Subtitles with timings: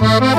[0.00, 0.37] Okay,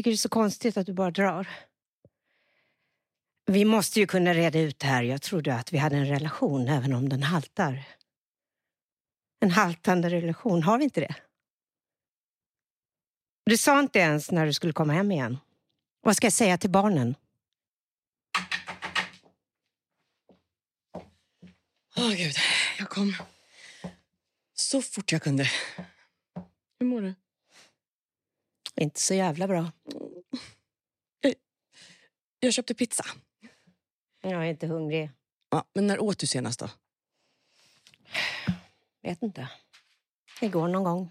[0.00, 1.48] tycker det är så konstigt att du bara drar.
[3.46, 5.02] Vi måste ju kunna reda ut det här.
[5.02, 7.84] Jag trodde att vi hade en relation, även om den haltar.
[9.40, 11.14] En haltande relation, har vi inte det?
[13.44, 15.38] Du sa inte ens när du skulle komma hem igen.
[16.00, 17.14] Vad ska jag säga till barnen?
[21.96, 22.34] Åh gud,
[22.78, 23.14] jag kom
[24.54, 25.50] så fort jag kunde.
[26.78, 27.14] Hur mår du?
[28.80, 29.72] Inte så jävla bra.
[32.40, 33.04] Jag köpte pizza.
[34.20, 35.10] Jag är inte hungrig.
[35.50, 36.70] Ja, men när åt du senast då?
[39.02, 39.48] Vet inte.
[40.40, 41.10] Igår någon gång.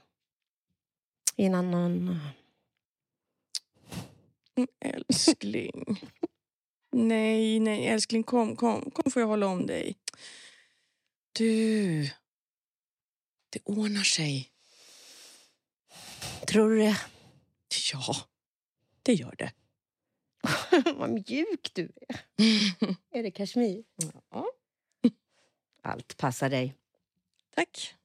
[1.36, 2.20] Innan någon...
[4.56, 6.00] Mm, Älskling.
[6.92, 9.98] nej, nej, älskling, kom, kom, kom får jag hålla om dig.
[11.32, 12.04] Du,
[13.50, 14.50] det ordnar sig.
[16.48, 17.02] Tror du det?
[17.94, 18.16] Ja,
[19.04, 19.52] det gör det.
[20.96, 22.20] Vad mjuk du är.
[23.20, 23.84] Är det kashmir?
[24.32, 24.46] Ja,
[25.84, 26.76] Allt passar dig.
[27.56, 27.96] tack.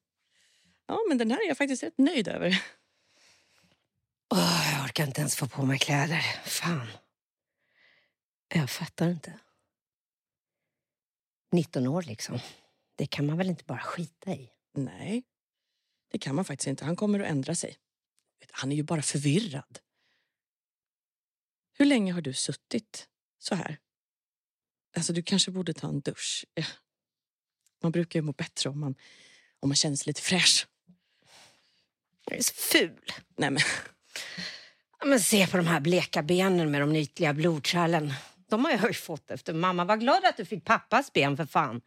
[0.86, 2.62] Ja, men den här är jag faktiskt rätt nöjd över.
[4.34, 6.20] Åh, jag orkar inte ens få på mig kläder.
[6.44, 6.86] Fan.
[8.48, 9.38] Jag fattar inte.
[11.52, 12.38] 19 år liksom.
[12.94, 14.50] Det kan man väl inte bara skita i?
[14.72, 15.24] Nej,
[16.10, 16.84] det kan man faktiskt inte.
[16.84, 17.76] Han kommer att ändra sig.
[18.50, 19.78] Han är ju bara förvirrad.
[21.72, 23.78] Hur länge har du suttit så här?
[24.96, 26.44] Alltså, du kanske borde ta en dusch.
[27.83, 28.94] Man brukar ju må bättre om man,
[29.60, 30.66] om man känner sig lite fräsch.
[32.27, 33.00] Jag är så ful.
[33.36, 33.62] Nej, men
[35.00, 38.12] Ja, Men se på de här bleka benen med de ytliga blodkärlen.
[38.48, 39.84] De har jag ju fått efter mamma.
[39.84, 41.80] Var glad att du fick pappas ben för fan.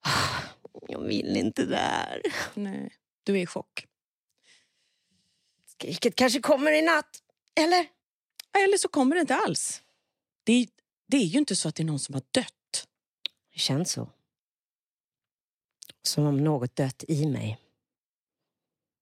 [0.00, 0.42] Ah,
[0.88, 2.22] Jag vill inte där.
[2.54, 2.92] nej,
[3.22, 3.86] du är i chock.
[5.78, 7.22] Skriket kanske kommer i natt.
[7.60, 7.86] Eller?
[8.64, 9.82] Eller så kommer det inte alls.
[10.44, 10.66] Det är,
[11.08, 12.86] det är ju inte så att det är någon som har dött.
[13.52, 14.08] Det känns så.
[16.02, 17.58] Som om något dött i mig.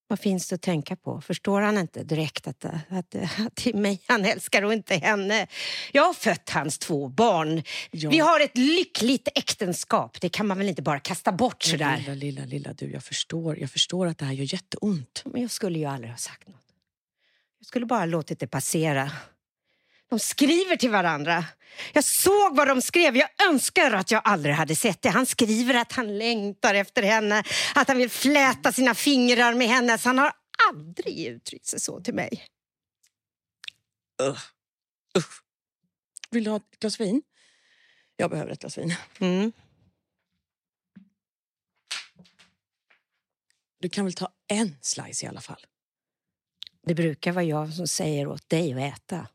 [0.08, 1.20] Vad finns det att tänka på?
[1.20, 5.46] Förstår han inte direkt att, att, att det är mig han älskar och inte henne?
[5.92, 7.62] Jag har fött hans två barn.
[7.90, 8.10] Ja.
[8.10, 10.20] Vi har ett lyckligt äktenskap.
[10.20, 11.96] Det kan man väl inte bara kasta bort sådär?
[11.96, 13.58] Lilla, lilla, lilla du, jag förstår.
[13.58, 15.22] Jag förstår att det här gör jätteont.
[15.24, 16.65] Men jag skulle ju aldrig ha sagt något.
[17.58, 19.10] Jag skulle bara låtit det passera.
[20.08, 21.44] De skriver till varandra.
[21.92, 23.16] Jag såg vad de skrev.
[23.16, 25.08] Jag önskar att jag aldrig hade sett det.
[25.08, 27.44] Han skriver att han längtar efter henne,
[27.74, 29.98] att han vill fläta sina fingrar med henne.
[29.98, 30.32] Så han har
[30.68, 32.46] aldrig uttryckt sig så till mig.
[34.22, 34.40] Ugh.
[35.18, 35.42] Usch.
[36.30, 37.22] Vill du ha ett glas vin?
[38.16, 38.94] Jag behöver ett glas vin.
[39.20, 39.52] Mm.
[43.78, 45.66] Du kan väl ta en slice i alla fall?
[46.86, 49.28] Det brukar vara jag som säger åt dig att äta,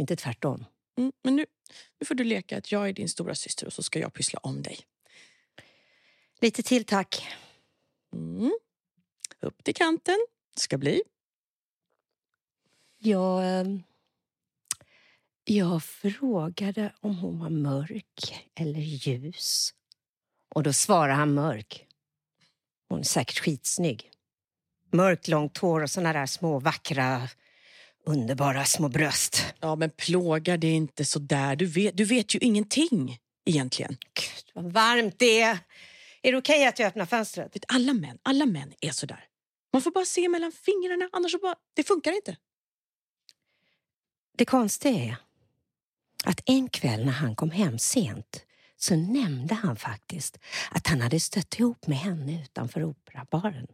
[0.00, 0.64] inte tvärtom.
[0.98, 1.46] Mm, men nu,
[2.00, 4.40] nu får du leka att jag är din stora syster och så ska jag pyssla
[4.42, 4.78] om dig.
[6.40, 7.28] Lite till tack.
[8.14, 8.52] Mm.
[9.40, 10.26] Upp till kanten.
[10.56, 11.02] Ska bli.
[12.98, 13.82] Jag, ehm,
[15.44, 19.74] jag frågade om hon var mörk eller ljus.
[20.54, 21.86] Och då svarade han mörk.
[22.88, 24.10] Hon är säkert skitsnygg.
[24.90, 27.28] Mörkt långt hår och såna där små vackra,
[28.06, 29.54] underbara små bröst.
[29.60, 31.56] Ja, men plågar det inte så där.
[31.56, 33.96] Du vet, du vet ju ingenting egentligen.
[34.14, 35.58] Gud, vad varmt det är.
[36.22, 37.56] Är det okej att jag öppnar fönstret?
[37.56, 39.24] Vet, alla män, alla män är så där.
[39.72, 42.36] Man får bara se mellan fingrarna, annars så bara, det funkar inte.
[44.38, 45.16] Det konstiga är
[46.24, 48.44] att en kväll när han kom hem sent
[48.76, 50.38] så nämnde han faktiskt
[50.70, 53.66] att han hade stött ihop med henne utanför operabaren.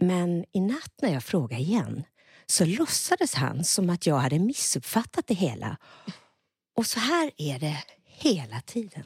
[0.00, 2.04] Men i natt när jag frågade igen
[2.46, 5.76] så låtsades han som att jag hade missuppfattat det hela.
[6.76, 9.04] Och så här är det hela tiden.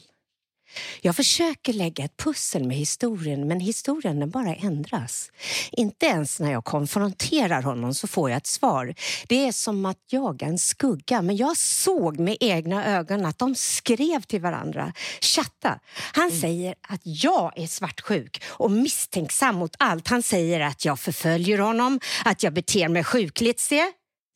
[1.00, 5.32] Jag försöker lägga ett pussel med historien men historien den bara ändras.
[5.72, 8.94] Inte ens när jag konfronterar honom så får jag ett svar.
[9.28, 13.54] Det är som att jaga en skugga men jag såg med egna ögon att de
[13.54, 14.92] skrev till varandra.
[15.20, 15.80] Chatta.
[16.12, 16.40] Han mm.
[16.40, 20.08] säger att jag är svartsjuk och misstänksam mot allt.
[20.08, 23.60] Han säger att jag förföljer honom, att jag beter mig sjukligt.
[23.60, 23.82] Se,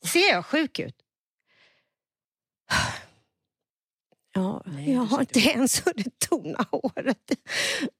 [0.05, 0.95] ser jag sjuk ut?
[4.35, 7.31] Ja, Nej, jag har inte ens hunnit tona håret.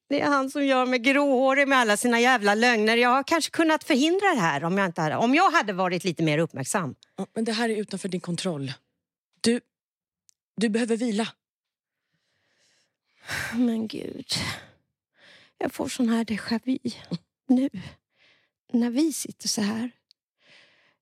[0.10, 2.98] Det är han som gör mig gråhårig med alla sina jävla lögner.
[2.98, 6.04] Jag har kanske kunnat förhindra det här om jag, inte hade, om jag hade varit
[6.04, 6.96] lite mer uppmärksam.
[7.16, 8.74] Ja, men det här är utanför din kontroll.
[9.42, 9.62] Du,
[10.58, 11.28] du behöver vila.
[13.54, 14.28] Men gud,
[15.58, 16.80] jag får sån här déjà vu
[17.48, 17.70] nu.
[18.74, 19.92] När vi sitter så här.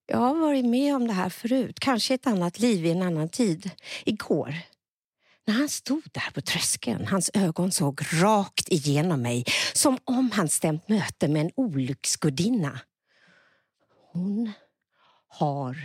[0.05, 3.29] Jag har varit med om det här förut, kanske ett annat liv i en annan
[3.29, 3.69] tid.
[4.05, 4.55] Igår
[5.47, 10.49] när han stod där på tröskeln, hans ögon såg rakt igenom mig som om han
[10.49, 12.79] stämt möte med en olycksgudinna.
[14.11, 14.51] Hon
[15.27, 15.77] har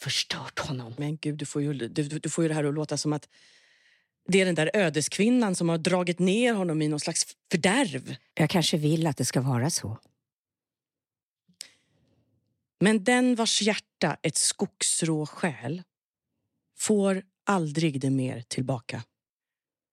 [0.00, 0.94] förstört honom.
[0.98, 3.28] Men gud, du får, ju, du, du får ju det här att låta som att
[4.28, 8.16] det är den där ödeskvinnan som har dragit ner honom i någon slags fördärv.
[8.34, 9.98] Jag kanske vill att det ska vara så.
[12.80, 15.82] Men den vars hjärta ett skogsrå själ
[16.78, 19.02] får aldrig det mer tillbaka.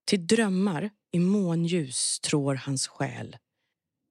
[0.06, 3.38] Till drömmar i månljus trår hans själ.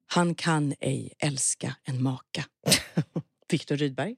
[0.05, 2.45] Han kan ej älska en maka.
[3.49, 4.15] Viktor Rydberg.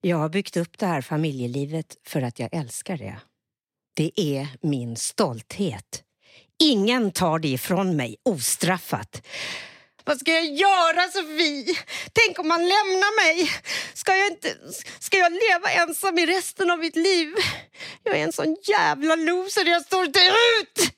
[0.00, 3.20] Jag har byggt upp det här familjelivet för att jag älskar det.
[3.94, 6.04] Det är min stolthet.
[6.58, 9.26] Ingen tar det ifrån mig ostraffat.
[10.04, 11.78] Vad ska jag göra, Sofie?
[12.12, 13.50] Tänk om man lämnar mig?
[13.94, 14.56] Ska jag, inte,
[14.98, 17.34] ska jag leva ensam i resten av mitt liv?
[18.02, 20.92] Jag är en sån jävla loser, jag står inte ut!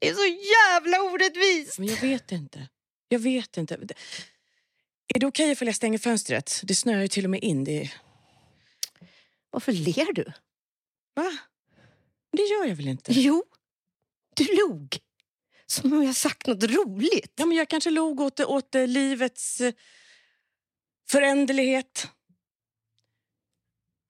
[0.00, 1.78] Det är så jävla orättvist.
[1.78, 2.68] Men jag vet inte.
[3.08, 3.74] Jag vet inte.
[3.74, 6.60] Är det okej okay ifall jag stänger fönstret?
[6.64, 7.64] Det snöar ju till och med in.
[7.64, 7.90] Det...
[9.50, 10.24] Varför ler du?
[11.14, 11.38] Va?
[12.32, 13.12] Det gör jag väl inte?
[13.12, 13.44] Jo,
[14.34, 14.98] du log.
[15.70, 17.32] Som om jag sagt något roligt.
[17.36, 19.74] Ja, men jag kanske log åt, åt livets eh,
[21.10, 22.08] föränderlighet.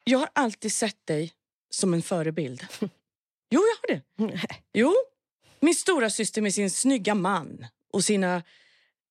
[0.04, 1.32] Jag har alltid sett dig
[1.70, 2.66] som en förebild.
[3.50, 4.44] Jo, jag har det.
[4.72, 4.94] Jo,
[5.60, 8.42] min stora syster med sin snygga man och sina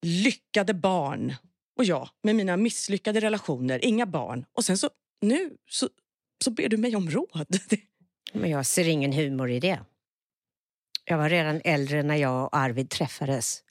[0.02, 1.36] lyckade barn.
[1.78, 4.46] Och jag med mina misslyckade relationer, inga barn.
[4.54, 4.90] Och sen så,
[5.22, 5.90] nu, så,
[6.44, 7.60] så ber du mig om råd.
[8.34, 9.80] Men jag ser ingen humor i det.
[11.10, 13.62] Jag var redan äldre när jag och Arvid träffades.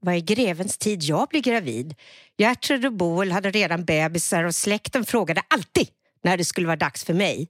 [0.00, 1.94] Det var i grevens tid jag blev gravid.
[2.38, 5.88] Gertrud och Boel hade redan bebisar och släkten frågade alltid
[6.22, 7.48] när det skulle vara dags för mig.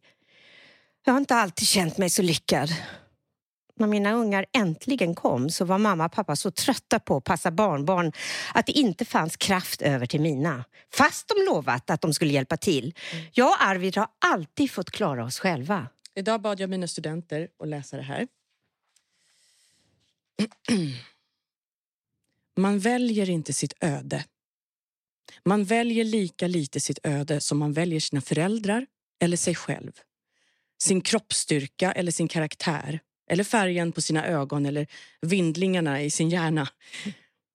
[1.04, 2.68] Jag har inte alltid känt mig så lyckad.
[3.76, 7.50] När mina ungar äntligen kom så var mamma och pappa så trötta på att passa
[7.50, 8.12] barnbarn
[8.54, 10.64] att det inte fanns kraft över till mina.
[10.92, 12.94] Fast de lovat att de skulle hjälpa till.
[13.32, 15.88] Jag och Arvid har alltid fått klara oss själva.
[16.14, 18.26] Idag bad jag mina studenter att läsa det här.
[22.56, 24.24] Man väljer inte sitt öde.
[25.44, 28.86] Man väljer lika lite sitt öde som man väljer sina föräldrar
[29.22, 30.00] eller sig själv.
[30.82, 33.00] Sin kroppsstyrka eller sin karaktär.
[33.30, 34.86] Eller färgen på sina ögon eller
[35.20, 36.68] vindlingarna i sin hjärna.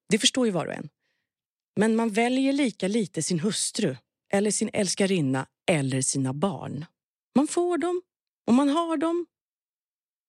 [0.10, 0.90] Det förstår ju var och en.
[1.76, 3.96] Men man väljer lika lite sin hustru
[4.34, 6.86] eller sin älskarinna eller sina barn.
[7.36, 8.02] Man får dem
[8.48, 9.26] och man har dem.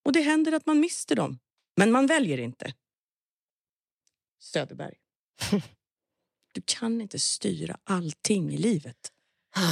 [0.04, 1.38] Och det händer att man mister dem
[1.76, 2.74] men man väljer inte.
[4.40, 4.96] Söderberg.
[6.52, 9.12] Du kan inte styra allting i livet.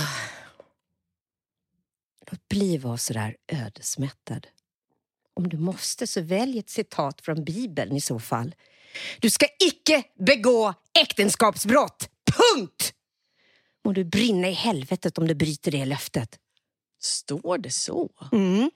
[2.30, 4.46] Låt bli vara så där ödesmättad.
[5.34, 8.54] Om du måste, så välj ett citat från Bibeln i så fall.
[9.20, 12.10] Du ska icke begå äktenskapsbrott.
[12.38, 12.94] Punkt!
[13.84, 16.38] Må du brinna i helvetet om du bryter det löftet.
[17.00, 18.28] Står det så?
[18.32, 18.70] Mm.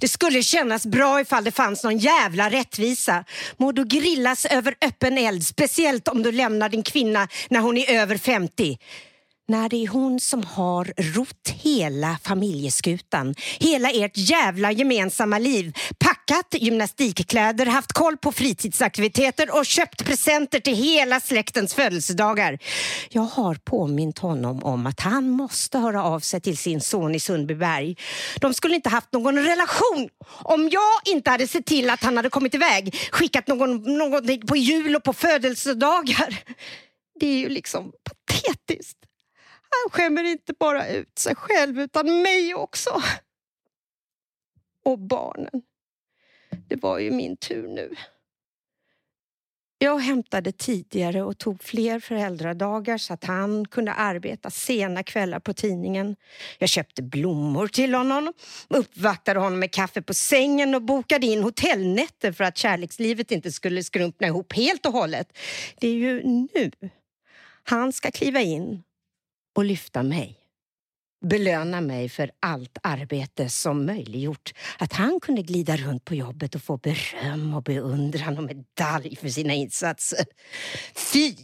[0.00, 3.24] Det skulle kännas bra ifall det fanns någon jävla rättvisa.
[3.56, 8.00] Må du grillas över öppen eld, speciellt om du lämnar din kvinna när hon är
[8.00, 8.78] över 50
[9.48, 16.54] när det är hon som har rott hela familjeskutan, hela ert jävla gemensamma liv, packat
[16.62, 22.58] gymnastikkläder, haft koll på fritidsaktiviteter och köpt presenter till hela släktens födelsedagar.
[23.10, 27.20] Jag har påmint honom om att han måste höra av sig till sin son i
[27.20, 27.96] Sundbyberg.
[28.40, 32.30] De skulle inte haft någon relation om jag inte hade sett till att han hade
[32.30, 36.38] kommit iväg, skickat någon, någonting på jul och på födelsedagar.
[37.20, 39.05] Det är ju liksom patetiskt.
[39.84, 43.02] Han skämmer inte bara ut sig själv utan mig också.
[44.84, 45.62] Och barnen.
[46.68, 47.94] Det var ju min tur nu.
[49.78, 55.54] Jag hämtade tidigare och tog fler föräldradagar så att han kunde arbeta sena kvällar på
[55.54, 56.16] tidningen.
[56.58, 58.32] Jag köpte blommor till honom,
[58.68, 63.82] uppvaktade honom med kaffe på sängen och bokade in hotellnätter för att kärlekslivet inte skulle
[63.82, 65.38] skrumpna ihop helt och hållet.
[65.80, 66.70] Det är ju nu
[67.68, 68.82] han ska kliva in
[69.56, 70.46] och lyfta mig
[71.20, 76.62] belöna mig för allt arbete som möjliggjort att han kunde glida runt på jobbet och
[76.62, 80.26] få beröm och beundran och medalj för sina insatser.
[80.94, 81.36] Fy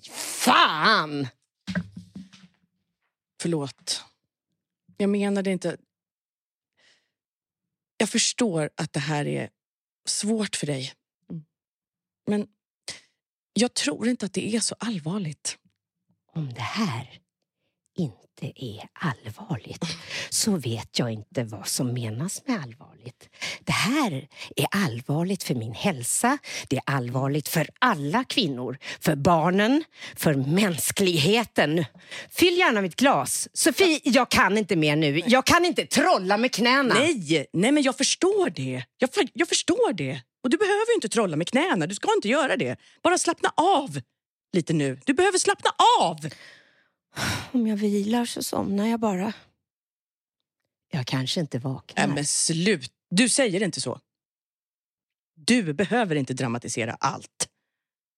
[0.45, 1.29] fan!
[3.41, 4.05] Förlåt.
[4.97, 5.77] Jag menade inte...
[7.97, 9.51] Jag förstår att det här är
[10.07, 10.93] svårt för dig.
[12.27, 12.47] Men
[13.53, 15.59] jag tror inte att det är så allvarligt.
[16.33, 17.22] Om det här
[17.97, 19.85] inte är allvarligt
[20.31, 23.29] så vet jag inte vad som menas med allvarligt.
[23.61, 29.85] Det här är allvarligt för min hälsa, det är allvarligt för alla kvinnor, för barnen,
[30.17, 31.85] för mänskligheten.
[32.31, 33.49] Fyll gärna mitt glas.
[33.53, 35.23] Sofie, jag kan inte mer nu.
[35.27, 36.95] Jag kan inte trolla med knäna.
[36.95, 38.85] Nej, nej men jag förstår det.
[38.99, 40.21] Jag, för, jag förstår det.
[40.43, 41.87] Och du behöver inte trolla med knäna.
[41.87, 42.77] Du ska inte göra det.
[43.03, 44.01] Bara slappna av
[44.53, 45.01] lite nu.
[45.05, 45.71] Du behöver slappna
[46.01, 46.19] av.
[47.53, 49.33] Om jag vilar så somnar jag bara.
[50.91, 52.07] Jag kanske inte vaknar.
[52.07, 52.93] Nej, men slut.
[53.11, 54.01] Du säger inte så.
[55.35, 57.49] Du behöver inte dramatisera allt.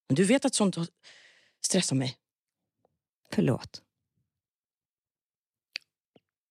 [0.09, 0.77] Men du vet att sånt
[1.61, 2.17] stressar mig.
[3.31, 3.83] Förlåt.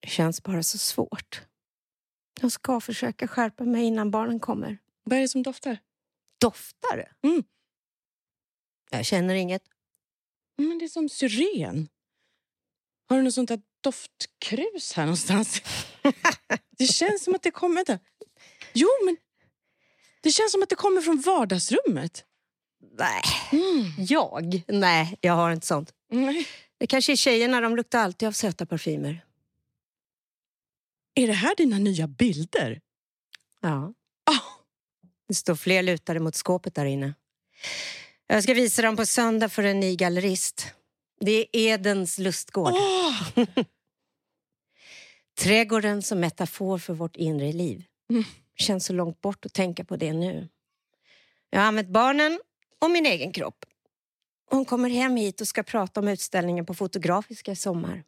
[0.00, 1.42] Det känns bara så svårt.
[2.40, 4.78] Jag ska försöka skärpa mig innan barnen kommer.
[5.02, 5.78] Vad är det som doftar?
[6.38, 7.44] Doftar Mm.
[8.90, 9.62] Jag känner inget.
[10.56, 11.88] Men det är som syren.
[13.08, 15.62] Har du något sånt där doftkrus här någonstans?
[16.78, 17.74] det känns som att det kommer...
[17.74, 17.98] Vänta.
[18.72, 19.16] Jo, men
[20.20, 22.24] det känns som att det kommer från vardagsrummet.
[22.98, 23.22] Nej.
[23.52, 23.92] Mm.
[23.98, 24.62] Jag?
[24.68, 25.92] Nej, jag har inte sånt.
[26.10, 26.46] Nej.
[26.78, 29.24] Det kanske är tjejerna, de luktar alltid av söta parfymer.
[31.14, 32.80] Är det här dina nya bilder?
[33.60, 33.94] Ja.
[34.30, 34.40] Ah,
[35.28, 37.14] Det står fler lutade mot skåpet där inne.
[38.26, 40.66] Jag ska visa dem på söndag för en ny gallerist.
[41.20, 42.72] Det är Edens lustgård.
[42.74, 43.22] åh!
[45.38, 47.84] Trädgården som metafor för vårt inre liv.
[48.10, 48.24] Mm.
[48.56, 50.48] Känns så långt bort att tänka på det nu.
[51.50, 52.40] Jag har använt barnen
[52.78, 53.64] och min egen kropp.
[54.50, 58.04] Hon kommer hem hit och ska prata om utställningen på Fotografiska i sommar.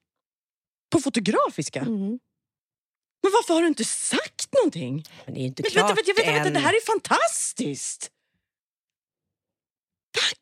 [0.91, 1.81] På Fotografiska?
[1.81, 2.19] Mm.
[3.23, 5.05] Men varför har du inte sagt någonting?
[5.25, 6.55] Men det är inte Men, klart vänta, vänta, vänta, vänta, än.
[6.55, 8.11] det här är fantastiskt!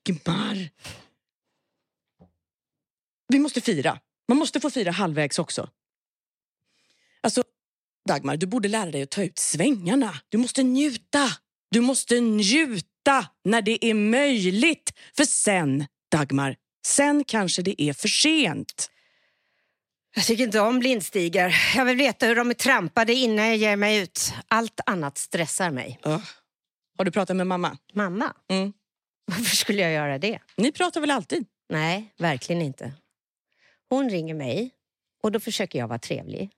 [0.06, 0.70] Dagmar!
[3.28, 4.00] Vi måste fira.
[4.28, 5.68] Man måste få fira halvvägs också.
[7.20, 7.42] Alltså,
[8.08, 10.20] Dagmar, du borde lära dig att ta ut svängarna.
[10.28, 11.30] Du måste njuta.
[11.70, 14.92] Du måste njuta när det är möjligt.
[15.16, 18.90] För sen, Dagmar, sen kanske det är för sent.
[20.16, 21.54] Jag tycker inte om blindstigar.
[21.76, 24.32] Jag vill veta hur de är trampade innan jag ger mig ut.
[24.48, 25.98] Allt annat stressar mig.
[26.06, 26.22] Ugh.
[26.98, 27.78] Har du pratat med mamma?
[27.92, 28.34] Mamma?
[28.48, 28.72] Mm.
[29.26, 30.38] Varför skulle jag göra det?
[30.56, 31.46] Ni pratar väl alltid?
[31.68, 32.92] Nej, verkligen inte.
[33.94, 34.74] Hon ringer mig
[35.22, 36.50] och då försöker jag vara trevlig.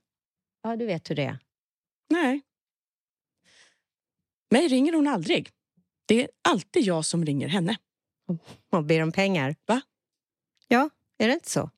[0.63, 1.39] Ja, du vet hur det är.
[2.09, 2.41] Nej.
[4.51, 5.51] Mig ringer hon aldrig.
[6.07, 7.77] Det är alltid jag som ringer henne.
[8.71, 9.57] Och ber om pengar.
[9.67, 9.81] Va?
[10.69, 11.71] Ja, är det inte så?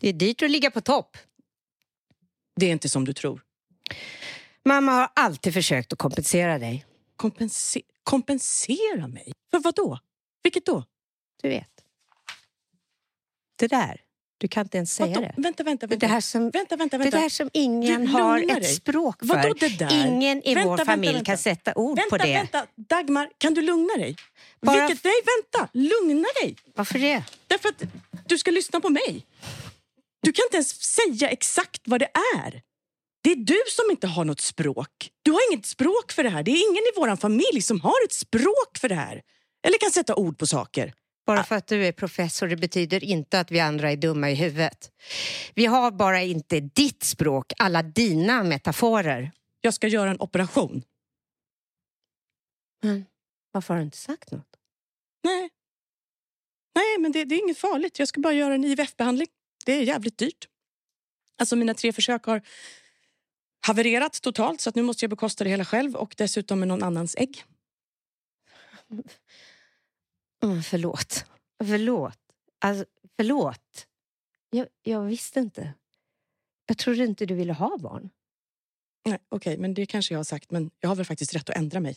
[0.00, 1.16] Det är dyrt att ligga på topp.
[2.56, 3.44] Det är inte som du tror.
[4.64, 6.86] Mamma har alltid försökt att kompensera dig.
[7.16, 9.32] Kompense kompensera mig?
[9.50, 9.98] För vad då?
[10.42, 10.84] Vilket då?
[11.42, 11.84] Du vet.
[13.56, 14.07] Det där.
[14.40, 15.20] Du kan inte ens säga Vadå?
[15.20, 15.42] det.
[15.42, 16.08] Vänta, vänta, Det vänta.
[16.14, 17.20] där som, Vänta, vänta, det vänta.
[17.20, 18.64] där som ingen Du, har ett dig.
[18.64, 19.26] språk för.
[19.26, 20.06] Vadå det där?
[20.06, 21.24] Ingen i Vänta, vår familj vänta.
[21.24, 22.32] kan sätta ord vänta, på det.
[22.34, 22.66] vänta.
[22.76, 24.16] Dagmar, kan du lugna dig?
[24.62, 25.04] Bara- Vilket?
[25.04, 25.68] Nej, vänta.
[25.72, 26.56] Lugna dig.
[26.74, 27.22] Varför det?
[27.46, 27.82] Därför att
[28.26, 29.26] du ska lyssna på mig.
[30.22, 32.62] Du kan inte ens säga exakt vad det är.
[33.22, 35.10] Det är du som inte har något språk.
[35.22, 36.42] Du har inget språk för det här.
[36.42, 39.22] Det är ingen i vår familj som har ett språk för det här.
[39.66, 40.92] Eller kan sätta ord på saker.
[41.28, 44.34] Bara för att du är professor det betyder inte att vi andra är dumma i
[44.34, 44.92] huvudet.
[45.54, 49.32] Vi har bara inte ditt språk, alla dina metaforer.
[49.60, 50.82] Jag ska göra en operation.
[52.82, 53.06] Men
[53.52, 54.56] varför har du inte sagt något?
[55.24, 55.50] Nej.
[56.74, 57.98] Nej, men det, det är inget farligt.
[57.98, 59.28] Jag ska bara göra en IVF-behandling.
[59.64, 60.48] Det är jävligt dyrt.
[61.38, 62.42] Alltså mina tre försök har
[63.66, 66.82] havererat totalt så att nu måste jag bekosta det hela själv och dessutom med någon
[66.82, 67.44] annans ägg.
[70.42, 71.24] Mm, förlåt.
[71.64, 72.18] Förlåt.
[72.58, 72.84] Alltså,
[73.16, 73.86] förlåt.
[74.50, 75.74] Jag, jag visste inte.
[76.66, 78.10] Jag trodde inte du ville ha barn.
[79.04, 80.50] Nej, okej, men det kanske jag har sagt.
[80.50, 81.96] Men jag har väl faktiskt rätt att ändra mig.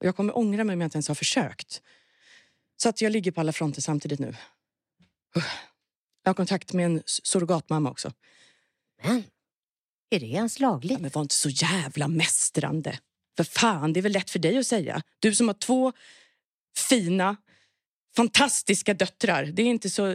[0.00, 1.82] Och jag kommer ångra mig om jag inte ens har försökt.
[2.76, 4.36] Så att jag ligger på alla fronter samtidigt nu.
[6.22, 8.12] Jag har kontakt med en surrogatmamma också.
[9.02, 9.24] Men,
[10.10, 11.00] är det ens Ja, lagligt?
[11.00, 12.98] men var inte så jävla mästrande.
[13.36, 15.02] För fan, det är väl lätt för dig att säga.
[15.18, 15.92] Du som har två
[16.76, 17.36] fina,
[18.16, 19.44] fantastiska döttrar.
[19.44, 20.06] Det är inte så...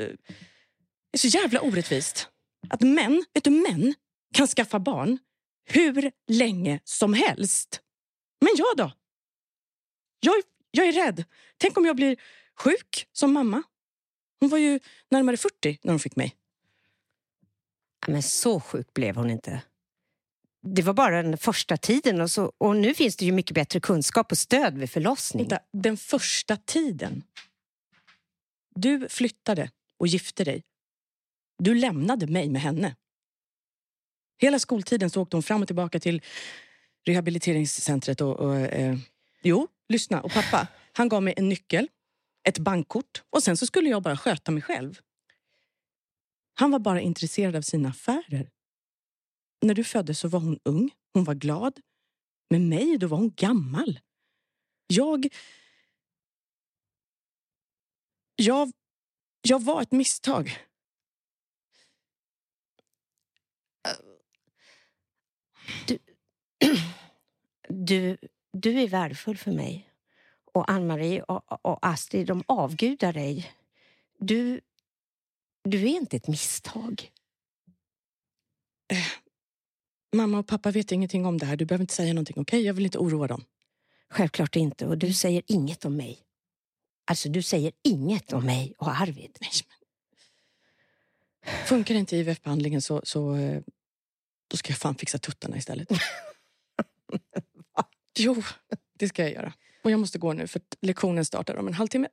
[1.11, 2.27] Det är så jävla orättvist.
[2.69, 3.93] Att män, vet du, män
[4.33, 5.17] kan skaffa barn
[5.65, 7.81] hur länge som helst.
[8.41, 8.91] Men jag då?
[10.19, 11.25] Jag, är- jag är rädd.
[11.57, 12.17] Tänk om jag blir
[12.55, 13.63] sjuk som mamma.
[14.39, 14.79] Hon var ju
[15.11, 16.35] närmare 40 när hon fick mig.
[18.07, 19.61] Men så sjuk blev hon inte.
[20.61, 23.79] Det var bara den första tiden och, så, och nu finns det ju mycket bättre
[23.79, 25.47] kunskap och stöd vid förlossning.
[25.47, 27.23] Vänta, den första tiden.
[28.75, 30.63] Du flyttade och gifte dig.
[31.57, 32.95] Du lämnade mig med henne.
[34.37, 36.21] Hela skoltiden så åkte hon fram och tillbaka till
[37.05, 38.21] rehabiliteringscentret.
[38.21, 38.97] Och, och, eh,
[39.41, 40.21] jo, lyssna.
[40.21, 41.87] Och pappa, han gav mig en nyckel,
[42.43, 44.99] ett bankkort och sen så skulle jag bara sköta mig själv.
[46.53, 48.49] Han var bara intresserad av sina affärer.
[49.61, 51.79] När du föddes så var hon ung, hon var glad.
[52.49, 53.99] Med mig då var hon gammal.
[54.87, 55.27] Jag...
[58.35, 58.71] Jag,
[59.41, 60.57] jag var ett misstag.
[65.87, 65.99] Du,
[68.51, 69.89] du är värdefull för mig.
[70.53, 73.53] Och Ann-Marie och, och Astrid, de avgudar dig.
[74.17, 74.61] Du,
[75.63, 77.11] du är inte ett misstag.
[80.11, 81.55] Mamma och pappa vet ingenting om det här.
[81.55, 82.61] Du behöver inte säga någonting, okej?
[82.61, 83.45] Jag vill inte oroa dem.
[84.09, 84.85] Självklart inte.
[84.85, 86.19] Och du säger inget om mig.
[87.05, 89.37] Alltså, du säger inget om mig och Arvid.
[89.41, 89.75] Nej, men...
[91.65, 93.61] Funkar inte IVF-behandlingen så, så eh,
[94.47, 95.87] då ska jag fan fixa tuttarna istället.
[98.19, 98.43] jo,
[98.93, 99.53] det ska jag göra.
[99.83, 102.07] Och jag måste gå nu för lektionen startar om en halvtimme.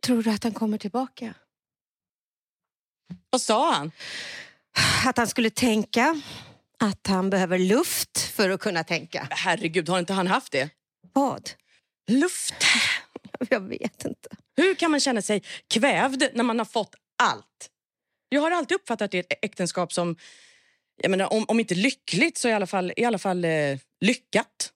[0.00, 1.34] Tror du att han kommer tillbaka?
[3.30, 3.92] Vad sa han?
[5.06, 6.20] Att han skulle tänka
[6.78, 9.28] att han behöver luft för att kunna tänka.
[9.30, 10.70] Herregud, har inte han haft det?
[11.12, 11.50] Vad?
[12.06, 12.54] Luft.
[13.48, 14.28] Jag vet inte.
[14.56, 17.70] Hur kan man känna sig kvävd när man har fått allt?
[18.28, 20.16] Jag har alltid uppfattat det ett äktenskap som,
[20.96, 24.72] jag menar, om, om inte lyckligt så i alla fall, i alla fall eh, lyckat.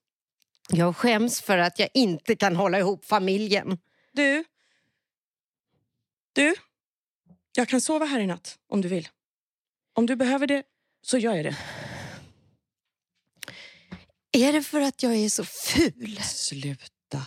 [0.69, 3.79] Jag skäms för att jag inte kan hålla ihop familjen.
[4.13, 4.45] Du.
[6.33, 6.55] Du.
[7.57, 9.09] Jag kan sova här i natt om du vill.
[9.99, 10.63] Om du behöver det
[11.03, 11.57] så gör jag det.
[14.33, 16.21] Är det för att jag är så ful?
[16.23, 17.27] Sluta.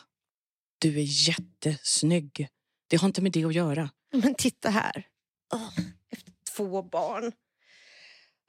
[0.78, 2.48] Du är jättesnygg.
[2.88, 3.90] Det har inte med det att göra.
[4.14, 5.08] Men titta här.
[5.54, 5.70] Åh,
[6.10, 7.32] efter två barn.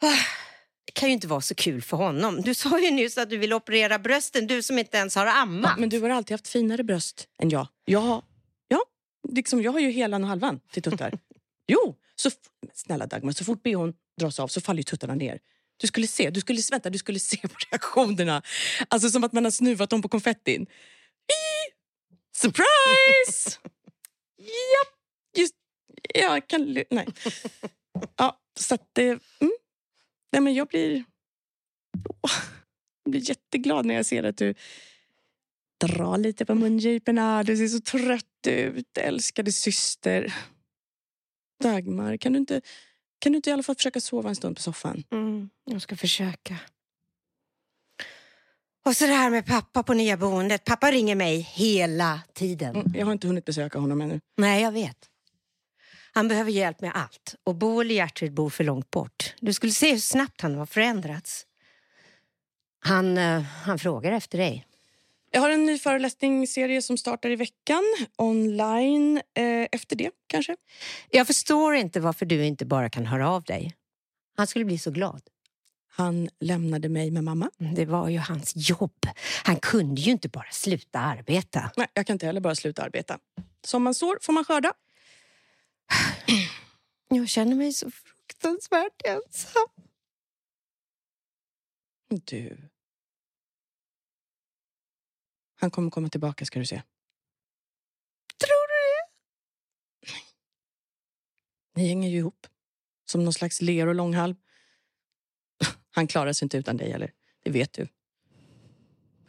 [0.02, 0.16] Ah,
[0.84, 2.42] Det kan ju inte vara så kul för honom.
[2.42, 5.78] Du sa ju nyss att du vill operera brösten, du som inte ens har ammat.
[5.78, 7.68] Men du har alltid haft finare bröst än jag.
[7.84, 8.24] Jag har,
[8.68, 8.84] ja,
[9.28, 11.18] liksom, jag har ju helan och halvan till tuttar.
[11.66, 12.30] jo, så,
[12.74, 15.40] snälla Dagmar, så fort bhn dras av så faller ju tuttarna ner.
[15.76, 18.42] Du skulle se, du skulle, vänta, du skulle se på reaktionerna.
[18.88, 20.66] Alltså som att man har snuvat dem på konfettin.
[22.36, 23.58] Surprise!
[24.38, 24.94] Japp,
[25.36, 25.54] just,
[26.14, 27.06] jag kan, nej.
[28.16, 29.52] Ja, så att det, mm.
[30.32, 31.04] nej men jag blir,
[32.22, 32.30] åh,
[33.04, 34.54] jag blir jätteglad när jag ser att du
[35.82, 37.42] Dra lite på mungiporna.
[37.42, 40.34] Du ser så trött ut, älskade syster.
[41.62, 42.60] Dagmar, kan du inte,
[43.22, 45.04] kan du inte i alla fall försöka sova en stund på soffan?
[45.12, 46.56] Mm, jag ska försöka.
[48.84, 50.64] Och så det här med pappa på nya boendet.
[50.64, 52.76] Pappa ringer mig hela tiden.
[52.76, 54.20] Mm, Jag har inte hunnit besöka honom ännu.
[54.36, 54.96] Nej, jag vet.
[56.14, 57.34] Han behöver hjälp med allt.
[57.44, 59.34] Och Boel och Gertrud bor för långt bort.
[59.40, 61.46] Du skulle se hur snabbt han har förändrats.
[62.84, 64.66] Han, eh, han frågar efter dig.
[65.34, 67.82] Jag har en ny föreläsningsserie som startar i veckan.
[68.16, 70.56] Online eh, efter det, kanske.
[71.10, 73.76] Jag förstår inte varför du inte bara kan höra av dig.
[74.36, 75.22] Han skulle bli så glad.
[75.88, 77.50] Han lämnade mig med mamma.
[77.76, 79.06] Det var ju hans jobb.
[79.44, 81.70] Han kunde ju inte bara sluta arbeta.
[81.76, 83.18] Nej, jag kan inte heller bara sluta arbeta.
[83.64, 84.72] Som man sår får man skörda.
[87.08, 89.68] Jag känner mig så fruktansvärt ensam.
[92.24, 92.71] Du.
[95.62, 96.82] Han kommer komma tillbaka ska du se.
[98.38, 100.20] Tror du det?
[101.80, 102.46] Ni hänger ju ihop.
[103.04, 104.36] Som någon slags ler och långhalm.
[105.90, 107.12] Han klarar sig inte utan dig, eller?
[107.42, 107.88] Det vet du.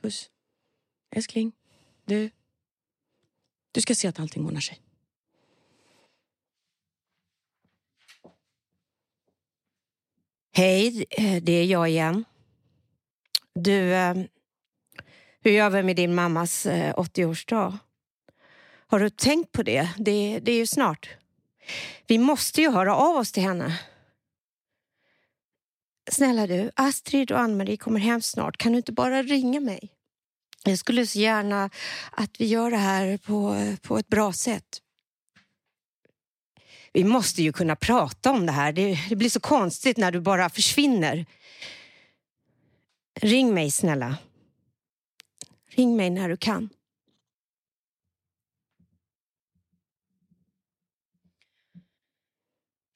[0.01, 0.29] Puss.
[1.15, 1.51] Älskling.
[2.05, 2.31] Du.
[3.71, 4.81] Du ska se att allting ordnar sig.
[10.51, 12.25] Hej, eh, det är jag igen.
[13.53, 14.15] Du, eh,
[15.43, 17.77] hur gör vi med din mammas eh, 80-årsdag?
[18.87, 19.89] Har du tänkt på det?
[19.97, 20.39] det?
[20.39, 21.09] Det är ju snart.
[22.07, 23.79] Vi måste ju höra av oss till henne.
[26.11, 28.57] Snälla du, Astrid och Ann-Marie kommer hem snart.
[28.57, 29.89] Kan du inte bara ringa mig?
[30.63, 31.69] Jag skulle så gärna
[32.11, 34.81] att vi gör det här på, på ett bra sätt.
[36.93, 38.71] Vi måste ju kunna prata om det här.
[38.73, 41.25] Det, det blir så konstigt när du bara försvinner.
[43.21, 44.17] Ring mig snälla.
[45.75, 46.69] Ring mig när du kan.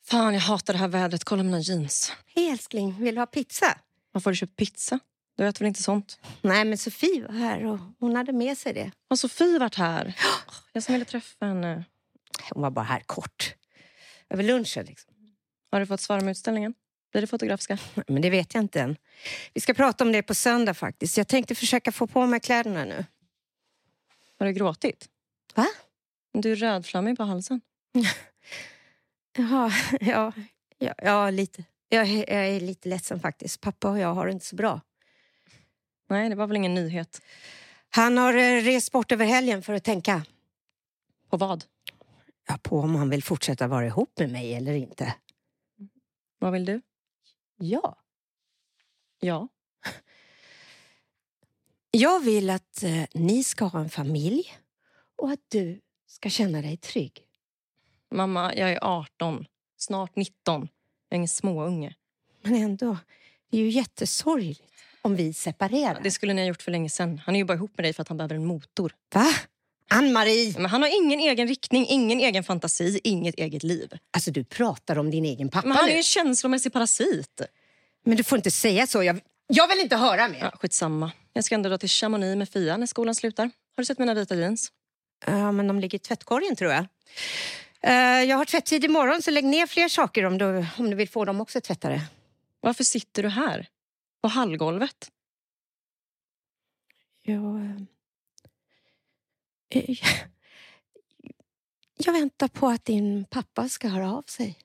[0.05, 1.23] Fan, jag hatar det här vädret.
[1.23, 2.11] Kolla mina jeans.
[2.35, 3.77] Hej älskling, vill du ha pizza?
[4.11, 4.99] Varför har du köpt pizza?
[5.35, 6.19] Du äter väl inte sånt?
[6.41, 8.91] Nej, men Sofie var här och hon hade med sig det.
[9.09, 10.19] Har Sofie varit här?
[10.73, 11.85] Jag som ville träffa henne.
[12.51, 13.55] Hon var bara här kort.
[14.29, 15.13] Över lunchen liksom.
[15.71, 16.73] Har du fått svara med utställningen?
[17.12, 17.78] Blir det fotografiska?
[18.08, 18.98] Men det vet jag inte än.
[19.54, 21.17] Vi ska prata om det på söndag faktiskt.
[21.17, 23.06] Jag tänkte försöka få på mig kläderna nu.
[24.39, 25.10] Har du gråtit?
[25.56, 25.67] Va?
[26.34, 27.62] Du är rödflammig på halsen.
[29.38, 30.34] Jaha, ja,
[30.78, 31.63] ja, ja lite.
[31.89, 33.62] Jag, jag är lite ledsen faktiskt.
[33.62, 34.82] Pappa och jag har det inte så bra.
[36.10, 37.22] Nej, det var väl ingen nyhet.
[37.89, 40.26] Han har eh, rest bort över helgen för att tänka.
[41.30, 41.63] På vad?
[42.48, 45.13] Ja, på om han vill fortsätta vara ihop med mig eller inte.
[46.39, 46.82] Vad vill du?
[47.58, 47.98] Ja.
[49.20, 49.48] Ja.
[51.91, 54.58] Jag vill att eh, ni ska ha en familj
[55.15, 57.24] och att du ska känna dig trygg.
[58.12, 59.46] Mamma, jag är 18.
[59.78, 60.62] Snart 19.
[60.62, 60.70] Jag
[61.10, 61.96] är ingen småunge.
[62.41, 62.98] Men ändå,
[63.50, 64.63] det är ju jättesorgligt
[65.02, 66.00] om vi separerar.
[66.04, 67.22] Det skulle ni ha gjort för länge sedan.
[67.26, 68.96] Han är ju bara ihop med dig för att han behöver en motor.
[69.13, 69.26] Va?
[69.89, 70.54] Ann-Marie!
[70.58, 73.93] Men han har ingen egen riktning, ingen egen fantasi, inget eget liv.
[74.13, 75.91] Alltså du pratar om din egen pappa Men han nu.
[75.91, 77.41] är en känslomässig parasit.
[78.06, 79.04] Men du får inte säga så.
[79.04, 80.39] Jag, jag vill inte höra mer.
[80.39, 81.12] Ja, skitsamma.
[81.34, 83.43] Jag ska ändå dra till Chamonix med Fia när skolan slutar.
[83.43, 84.71] Har du sett mina vita jeans?
[85.26, 86.86] Ja, men de ligger i tvättkorgen tror jag.
[87.82, 91.10] Eh, jag har tvättid imorgon så lägg ner fler saker om du, om du vill
[91.10, 92.02] få dem också tvättade.
[92.62, 93.67] Varför sitter du här?
[94.21, 95.12] På hallgolvet?
[97.23, 97.82] Jag, eh,
[101.97, 104.56] jag väntar på att din pappa ska höra av sig.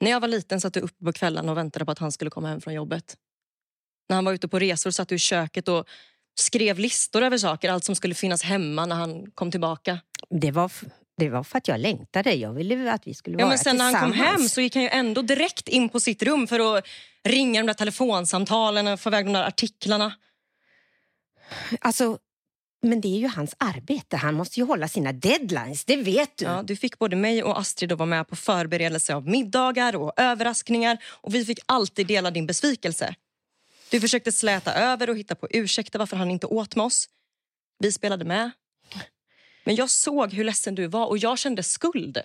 [0.00, 2.30] När jag var liten satt du uppe på kvällen och väntade på att han skulle
[2.30, 3.16] komma hem från jobbet.
[4.08, 5.88] När han var ute på resor satt du i köket och
[6.40, 9.98] skrev listor över saker, allt som skulle finnas hemma när han kom tillbaka.
[10.30, 10.72] Det var,
[11.16, 12.34] det var för att jag längtade.
[12.34, 14.40] Jag ville att vi skulle Ja, vara men sen när han kom tillsammans.
[14.40, 16.86] hem så gick han ju ändå direkt in på sitt rum för att
[17.24, 20.12] ringa de där telefonsamtalen och få iväg de där artiklarna.
[21.80, 22.18] Alltså,
[22.82, 24.16] men det är ju hans arbete.
[24.16, 26.44] Han måste ju hålla sina deadlines, det vet du.
[26.44, 30.12] Ja, du fick både mig och Astrid att vara med på förberedelse av middagar och
[30.16, 33.14] överraskningar och vi fick alltid dela din besvikelse.
[33.90, 37.08] Du försökte släta över och hitta på ursäkter varför han inte åt med oss.
[37.78, 38.50] Vi spelade med.
[39.64, 42.18] Men jag såg hur ledsen du var och jag kände skuld.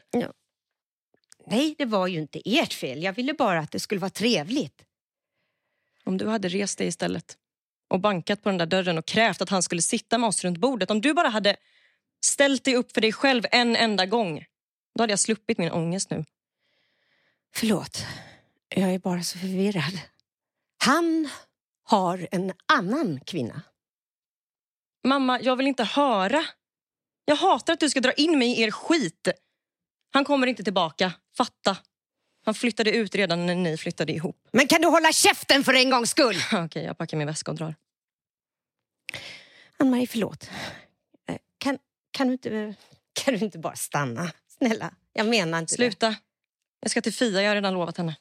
[1.48, 3.04] Nej, det var ju inte ert fel.
[3.04, 4.86] Jag ville bara att det skulle vara trevligt.
[6.04, 7.38] Om du hade rest dig istället
[7.94, 10.58] och bankat på den där dörren och krävt att han skulle sitta med oss runt
[10.58, 10.92] bordet.
[10.92, 11.56] Om du bara hade
[12.26, 14.46] ställt dig upp för dig själv en enda gång.
[14.96, 16.26] Då hade jag sluppit min ångest nu.
[17.56, 18.06] Förlåt,
[18.70, 20.00] jag är bara så förvirrad.
[20.84, 21.30] Han
[21.84, 23.62] har en annan kvinna.
[25.04, 26.46] Mamma, jag vill inte höra.
[27.26, 29.28] Jag hatar att du ska dra in mig i er skit.
[30.12, 31.14] Han kommer inte tillbaka.
[31.38, 31.78] Fatta.
[32.46, 34.48] Han flyttade ut redan när ni flyttade ihop.
[34.52, 36.36] Men kan du hålla käften för en gångs skull?
[36.54, 37.76] Okej, jag packar min väska och drar.
[39.78, 40.50] Ann-Marie, förlåt.
[41.28, 41.80] Eh, Kan,
[42.12, 42.76] kan, du inte,
[43.14, 44.32] kan du inte bara stanna?
[44.48, 45.76] Snälla, jag menar inte det.
[45.76, 46.16] Sluta.
[46.80, 48.16] Jag ska till Fia, jag har redan lovat henne.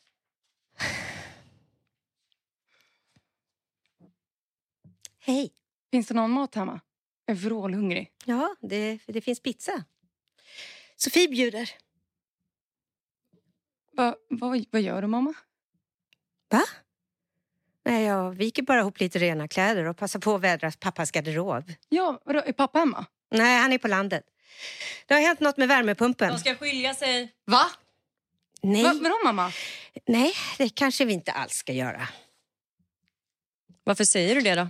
[5.18, 5.50] Hej.
[5.90, 6.80] Finns det någon mat hemma?
[7.26, 8.12] Jag är vrålhungrig.
[8.24, 9.84] Ja, det, det finns pizza.
[10.96, 11.70] Sofie bjuder.
[13.92, 15.34] Va, vad, vad gör du, mamma?
[16.50, 16.62] Va?
[17.84, 21.72] Nej, jag viker bara ihop lite rena kläder och passar på att vädra pappas garderob.
[21.88, 23.06] Ja, vadå, är pappa hemma?
[23.30, 24.24] Nej, han är på landet.
[25.06, 26.32] Det har hänt något med värmepumpen.
[26.32, 27.32] De ska skilja sig.
[27.44, 27.64] Va?
[28.62, 29.52] Nej, Va vadå, mamma?
[30.06, 32.08] nej, det kanske vi inte alls ska göra.
[33.84, 34.68] Varför säger du det då?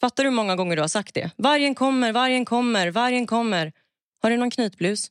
[0.00, 1.30] Fattar du hur många gånger du har sagt det?
[1.36, 3.72] Vargen kommer, vargen kommer, vargen kommer.
[4.22, 5.10] Har du någon knytblus?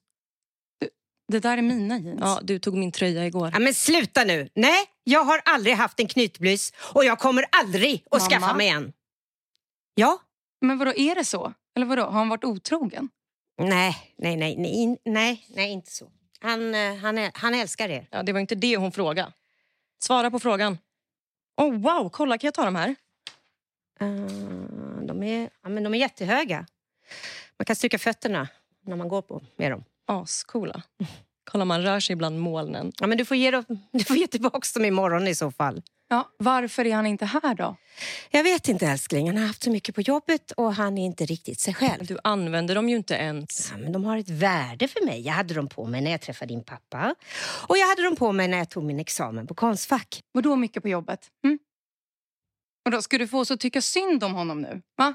[1.31, 2.19] Det där är mina jeans.
[2.21, 3.49] Ja, du tog min tröja igår.
[3.53, 4.49] Ja, men sluta nu!
[4.53, 8.29] Nej, jag har aldrig haft en knytblus och jag kommer aldrig att Mamma?
[8.29, 8.93] skaffa mig en.
[9.95, 10.19] Ja?
[10.61, 11.53] Men vadå, är det så?
[11.75, 13.09] Eller vadå, har han varit otrogen?
[13.57, 16.11] Nej, nej, nej, nej, nej, nej, inte så.
[16.39, 18.07] Han, eh, han, han älskar er.
[18.11, 19.33] Ja, det var inte det hon frågade.
[19.99, 20.77] Svara på frågan.
[21.57, 22.95] Oh, wow, kolla kan jag ta de här?
[23.99, 24.07] Eh,
[25.07, 26.65] de, är, ja, men de är jättehöga.
[27.59, 28.47] Man kan stryka fötterna
[28.85, 29.83] när man går på med dem.
[30.11, 30.81] Ascoola.
[31.51, 32.91] Kolla man rör sig bland molnen.
[32.99, 35.81] Ja, men du får ge, dem, du får ge tillbaka dem imorgon i så fall.
[36.09, 37.75] Ja, varför är han inte här då?
[38.31, 41.25] Jag vet inte älskling, han har haft så mycket på jobbet och han är inte
[41.25, 42.05] riktigt sig själv.
[42.05, 43.71] Du använder dem ju inte ens.
[43.71, 45.21] Ja, men de har ett värde för mig.
[45.21, 47.15] Jag hade dem på mig när jag träffade din pappa.
[47.67, 50.21] Och jag hade dem på mig när jag tog min examen på Konstfack.
[50.31, 51.27] Vad då mycket på jobbet?
[51.43, 51.59] Mm?
[52.85, 54.81] Och då ska du få oss att tycka synd om honom nu?
[54.97, 55.13] Va?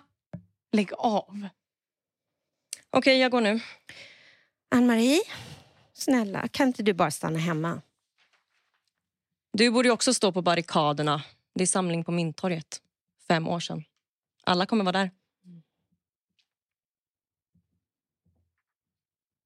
[0.73, 1.49] Lägg av.
[2.91, 3.61] Okej, jag går nu.
[4.77, 5.23] Ann-Marie,
[5.93, 7.83] snälla, kan inte du bara stanna hemma?
[9.53, 11.23] Du borde ju också stå på barrikaderna.
[11.55, 12.83] Det är samling på Mynttorget.
[13.29, 13.85] Fem år sedan.
[14.45, 15.11] Alla kommer vara där.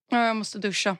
[0.09, 0.97] Ja, jag måste duscha.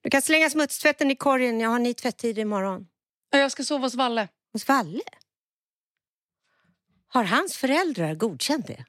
[0.00, 1.60] Du kan slänga smutstvätten i korgen.
[1.60, 2.88] Jag har ny tvättid imorgon.
[3.30, 4.28] Ja, Jag ska sova hos Valle.
[4.52, 5.02] Hos Valle?
[7.06, 8.84] Har hans föräldrar godkänt det?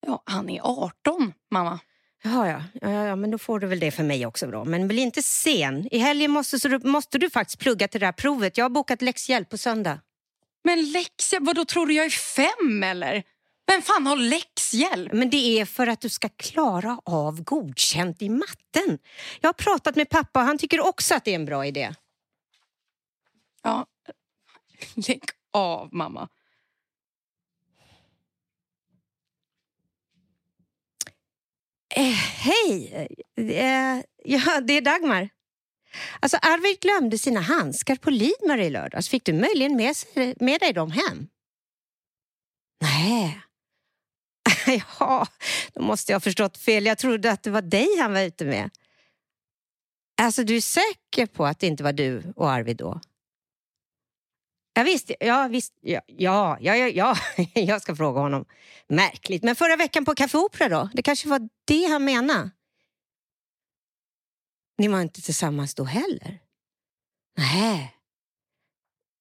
[0.00, 1.80] Ja, han är 18, mamma.
[2.22, 2.62] Jaha, ja.
[2.80, 4.64] Ja, ja, men då får du väl det för mig också då.
[4.64, 5.88] Men bli inte sen.
[5.90, 8.58] I helgen måste, så du, måste du faktiskt plugga till det här provet.
[8.58, 10.00] Jag har bokat läxhjälp på söndag.
[10.64, 13.22] Men läxhjälp, vad då tror du jag är fem eller?
[13.66, 15.12] Vem fan har läxhjälp?
[15.12, 18.98] Men det är för att du ska klara av godkänt i matten.
[19.40, 21.94] Jag har pratat med pappa och han tycker också att det är en bra idé.
[23.62, 23.86] Ja,
[24.94, 26.28] lägg av mamma.
[31.96, 33.08] Eh, Hej!
[33.36, 35.28] Eh, ja, det är Dagmar.
[36.20, 39.08] Alltså, Arvid glömde sina handskar på Lidmar i lördags.
[39.08, 41.28] Fick du möjligen med, sig, med dig dem hem?
[42.80, 43.40] Nej.
[44.98, 45.26] ja,
[45.74, 46.86] då måste jag ha förstått fel.
[46.86, 48.70] Jag trodde att det var dig han var ute med.
[50.22, 53.00] Alltså, du är säker på att det inte var du och Arvid då?
[54.76, 55.10] Ja, visst.
[55.20, 55.72] Ja, visst.
[55.80, 57.16] Ja, ja, ja, ja,
[57.54, 58.44] jag ska fråga honom.
[58.88, 59.42] Märkligt.
[59.42, 60.88] Men förra veckan på Café Opera då?
[60.94, 62.50] Det kanske var det han menade?
[64.78, 66.38] Ni var inte tillsammans då heller?
[67.38, 67.96] Nej.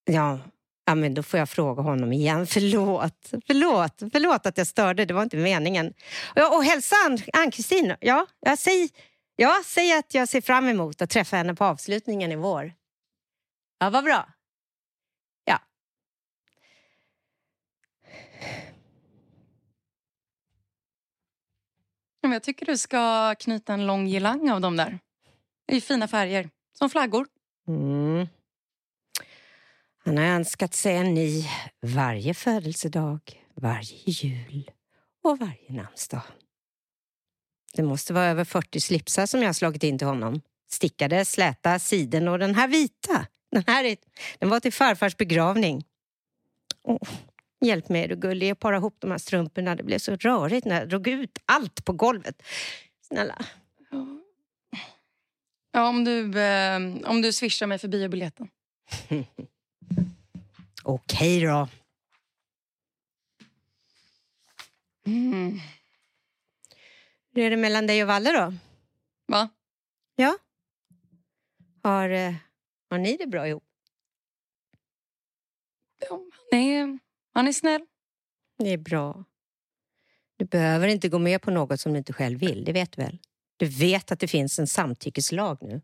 [0.06, 0.40] Ja,
[0.86, 2.48] ja, men då får jag fråga honom igen.
[2.48, 5.06] Förlåt, förlåt, förlåt att jag störde.
[5.06, 5.94] Det var inte meningen.
[6.36, 7.96] Ja, och hälsa Ann- Ann-Kristin.
[8.00, 8.90] Ja, jag säger,
[9.36, 12.74] ja, säg att jag ser fram emot att träffa henne på avslutningen i vår.
[13.80, 14.28] Ja, vad bra.
[22.34, 25.00] Jag tycker du ska knyta en lång girlang av dem där.
[25.72, 27.28] I fina färger, som flaggor.
[27.68, 28.28] Mm.
[30.06, 31.46] Han har önskat sig en ny
[31.82, 33.20] varje födelsedag,
[33.56, 34.72] varje jul
[35.24, 36.22] och varje namnsdag.
[37.74, 40.42] Det måste vara över 40 slipsar som jag har slagit in till honom.
[40.70, 43.28] Stickade, släta, siden och den här vita.
[43.52, 43.98] Den här är,
[44.40, 45.84] den var till farfars begravning.
[46.84, 47.10] Oh
[47.66, 49.76] hjälp mig är du gullig att para ihop de här strumporna.
[49.76, 52.44] Det blev så rörigt när jag drog ut allt på golvet.
[53.02, 53.46] Snälla.
[55.72, 58.48] Ja, om du, eh, om du swishar mig för biobiljetten.
[60.84, 61.68] Okej då.
[65.06, 65.60] Mm.
[67.34, 68.54] Hur är det mellan dig och Valle då?
[69.28, 69.50] Va?
[70.16, 70.38] Ja.
[71.84, 72.34] Har, eh,
[72.90, 73.64] har ni det bra ihop?
[76.10, 77.00] Ja, han, är,
[77.36, 77.82] han är snäll.
[78.58, 79.26] Det är bra.
[80.38, 83.02] Du behöver inte gå med på något som du inte själv vill, det vet du
[83.02, 83.20] väl?
[83.58, 85.82] Du vet att det finns en samtyckeslag nu.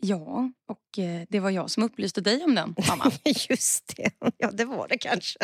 [0.00, 3.12] Ja, och eh, det var jag som upplyste dig om den, mamma.
[3.48, 5.38] Just det, ja det var det kanske.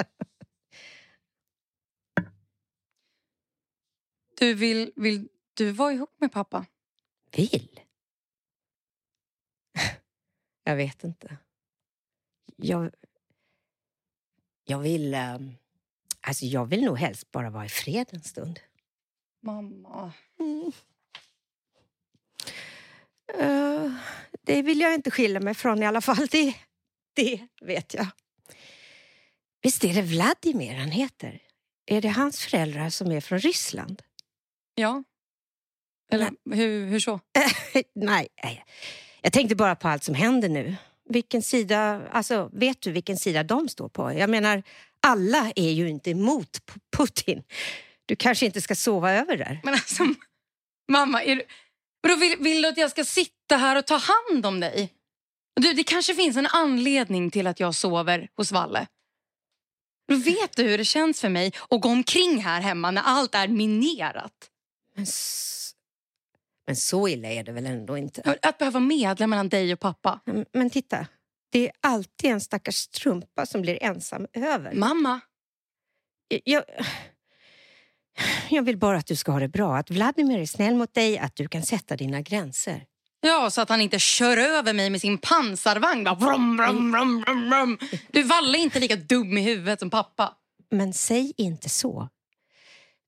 [4.39, 6.67] Du vill, vill du vara ihop med pappa?
[7.37, 7.81] Vill?
[10.65, 11.37] Jag vet inte.
[12.57, 12.91] Jag,
[14.71, 15.15] jag vill...
[15.15, 15.39] eh,
[16.23, 18.61] Alltså jag vill nog helst bara vara i fred en stund.
[19.43, 20.13] Mamma.
[20.41, 20.73] Mm.
[23.39, 23.93] Eh,
[24.43, 26.27] det vill jag inte skilja mig från i alla fall.
[26.31, 26.55] Det,
[27.15, 28.07] det vet jag.
[29.63, 31.43] Visst är det Vladimir han heter?
[31.87, 34.03] Är det hans föräldrar som är från Ryssland?
[34.75, 35.05] Ja.
[36.13, 37.21] Eller hur, hur så?
[37.95, 38.65] Nej, nej.
[39.23, 40.77] jag tänkte bara på allt som händer nu.
[41.13, 44.13] Vilken sida, alltså, vet du vilken sida de står på?
[44.13, 44.63] Jag menar,
[45.03, 46.61] alla är ju inte emot
[46.97, 47.43] Putin.
[48.07, 49.61] Du kanske inte ska sova över där.
[49.65, 50.07] Men alltså,
[50.93, 51.43] mamma, är du,
[52.01, 54.93] vadå, vill, vill du att jag ska sitta här och ta hand om dig?
[55.61, 58.87] Du, det kanske finns en anledning till att jag sover hos Valle.
[60.09, 63.35] Då vet du hur det känns för mig att gå omkring här hemma när allt
[63.35, 64.33] är minerat.
[64.95, 65.07] Men,
[66.71, 68.37] Men så illa är det väl ändå inte?
[68.43, 70.21] Att behöva medla mellan dig och pappa.
[70.25, 71.07] Men- Men titta,
[71.53, 74.75] det är alltid en stackars strumpa som blir ensam över.
[74.75, 75.21] Mamma,
[76.45, 76.63] Jag,
[78.51, 81.19] jag vill bara att du ska ha det bra, att Vladimir är snäll mot dig,
[81.19, 82.85] att du kan sätta dina gränser.
[83.21, 86.05] Ja, så att han inte kör över mig med sin pansarvagn.
[86.05, 87.79] Bara vrum, vrum, vrum, vrum, vrum.
[88.11, 90.35] Du, Valle är inte lika dum i huvudet som pappa.
[90.71, 92.09] Men säg inte så.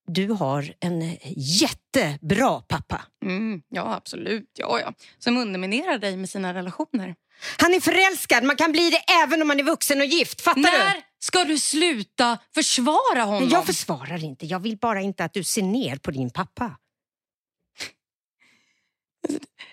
[0.07, 3.03] Du har en jättebra pappa.
[3.25, 4.51] Mm, ja, absolut.
[4.55, 4.93] Ja, ja.
[5.19, 7.15] Som underminerar dig med sina relationer.
[7.59, 10.41] Han är förälskad, man kan bli det även om man är vuxen och gift.
[10.41, 10.79] Fattar du?
[10.79, 13.43] När ska du sluta försvara honom?
[13.43, 16.77] Men jag försvarar inte, jag vill bara inte att du ser ner på din pappa.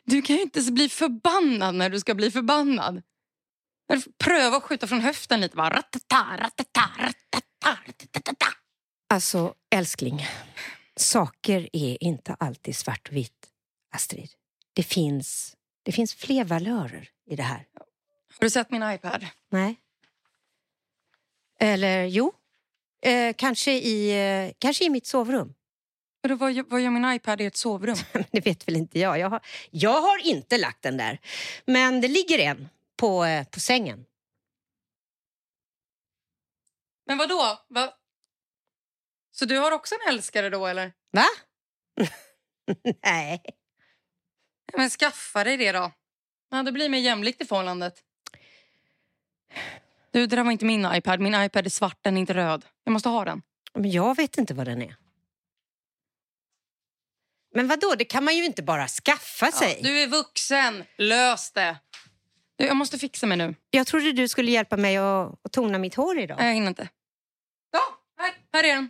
[0.03, 3.01] Du kan ju inte bli förbannad när du ska bli förbannad.
[4.23, 5.55] Pröva att skjuta från höften lite.
[5.55, 5.83] Bara.
[9.13, 10.25] Alltså, älskling.
[10.95, 13.47] Saker är inte alltid svart och vitt,
[13.91, 14.29] Astrid.
[14.73, 17.67] Det finns, det finns fler valörer i det här.
[17.73, 19.25] Har du sett min iPad?
[19.49, 19.75] Nej.
[21.59, 22.33] Eller jo,
[23.01, 24.09] eh, kanske, i,
[24.47, 25.53] eh, kanske i mitt sovrum.
[26.21, 27.97] Vadå, Vad vad gör min iPad i ett sovrum?
[28.31, 29.19] Det vet väl inte jag.
[29.19, 29.41] Jag har,
[29.71, 31.19] jag har inte lagt den där.
[31.65, 34.05] Men det ligger en på, eh, på sängen.
[37.05, 37.59] Men vad då?
[37.67, 37.93] Va?
[39.39, 40.93] Så du har också en älskare då eller?
[41.11, 41.25] Va?
[43.03, 43.43] Nej.
[44.73, 45.91] Men skaffa dig det då.
[46.51, 48.03] Ja, det blir mer jämlikt i förhållandet.
[50.11, 51.19] Du, det där var inte min iPad.
[51.19, 52.65] Min iPad är svart, den är inte röd.
[52.83, 53.41] Jag måste ha den.
[53.73, 54.95] Men jag vet inte vad den är.
[57.55, 57.95] Men vad då?
[57.95, 59.77] det kan man ju inte bara skaffa sig.
[59.81, 60.83] Ja, du är vuxen.
[60.97, 61.77] Lös det.
[62.55, 63.55] Du, jag måste fixa mig nu.
[63.69, 66.37] Jag trodde du skulle hjälpa mig att, att tona mitt hår idag.
[66.37, 66.89] Nej, Jag hinner inte.
[67.71, 68.89] Ja, här, här är den.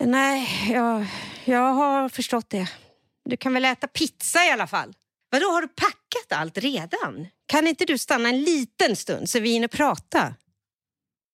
[0.00, 1.06] Nej, jag,
[1.44, 2.66] jag har förstått det.
[3.24, 4.92] Du kan väl äta pizza i alla fall?
[5.30, 7.26] Vadå, har du packat allt redan?
[7.46, 10.34] Kan inte du stanna en liten stund så vi hinner prata?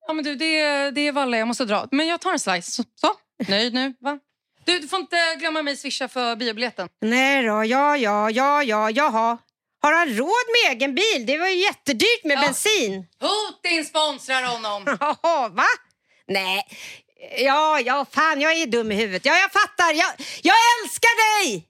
[0.06, 1.88] Ja, men du, det, är- det är Valle, jag måste dra.
[1.90, 2.70] Men jag tar en slice.
[2.70, 3.12] Så, så.
[3.48, 4.18] Nöjd nu, va?
[4.64, 6.88] Du, du får inte glömma mig swisha för biobiljetten.
[7.00, 9.38] Nej då, ja, ja, ja, ja, jaha.
[9.82, 10.28] Har han råd
[10.64, 11.26] med egen bil?
[11.26, 12.40] Det var ju jättedyrt med Ja.
[12.40, 13.06] bensin.
[13.20, 14.84] Putin sponsrar honom.
[15.00, 15.64] Jaha, va?
[16.28, 16.64] Nej.
[17.38, 19.24] Ja, ja, fan, jag är dum i huvudet.
[19.24, 19.92] Ja, jag fattar.
[19.92, 21.68] Jag, jag älskar dig!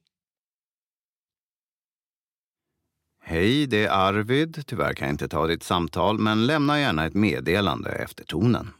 [3.22, 4.64] Hej, det är Arvid.
[4.66, 8.72] Tyvärr kan jag inte ta ditt samtal, men lämna gärna ett meddelande efter tonen.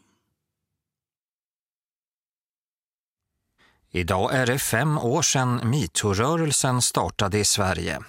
[3.91, 8.01] Idag är det fem år sedan metoo-rörelsen startade i Sverige.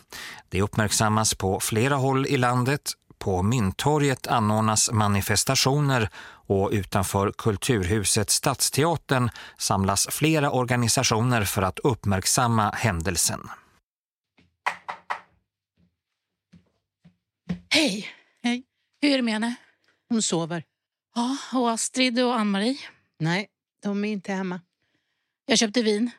[0.50, 2.82] Det uppmärksammas på flera håll i landet.
[3.17, 6.10] På Mynttorget anordnas manifestationer
[6.47, 13.39] och utanför Kulturhuset Stadsteatern samlas flera organisationer för att uppmärksamma händelsen.
[17.69, 18.07] Hej!
[18.43, 18.63] Hej.
[19.01, 19.55] Hur är det med henne?
[20.10, 20.63] Hon sover.
[21.15, 22.77] Ja, och Astrid och Ann-Marie?
[23.19, 23.47] Nej,
[23.83, 24.62] de är inte hemma.
[25.45, 26.12] Jag köpte vin.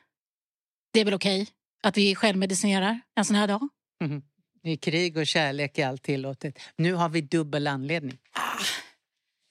[0.93, 1.47] Det är väl okej
[1.83, 3.69] att vi självmedicinerar en sån här dag?
[4.63, 6.59] I krig och kärlek är allt tillåtet.
[6.75, 8.17] Nu har vi dubbel anledning.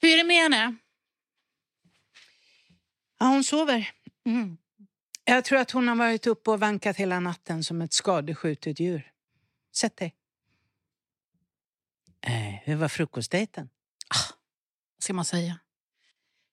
[0.01, 0.75] Hur är det med henne?
[3.19, 3.89] Ja, hon sover.
[4.25, 4.57] Mm.
[5.23, 9.11] Jag tror att hon har varit uppe och vankat hela natten som ett skadeskjutet djur.
[9.75, 10.15] Sätt dig.
[12.21, 13.69] Eh, hur var frukostdejten?
[14.95, 15.59] Vad ska man säga?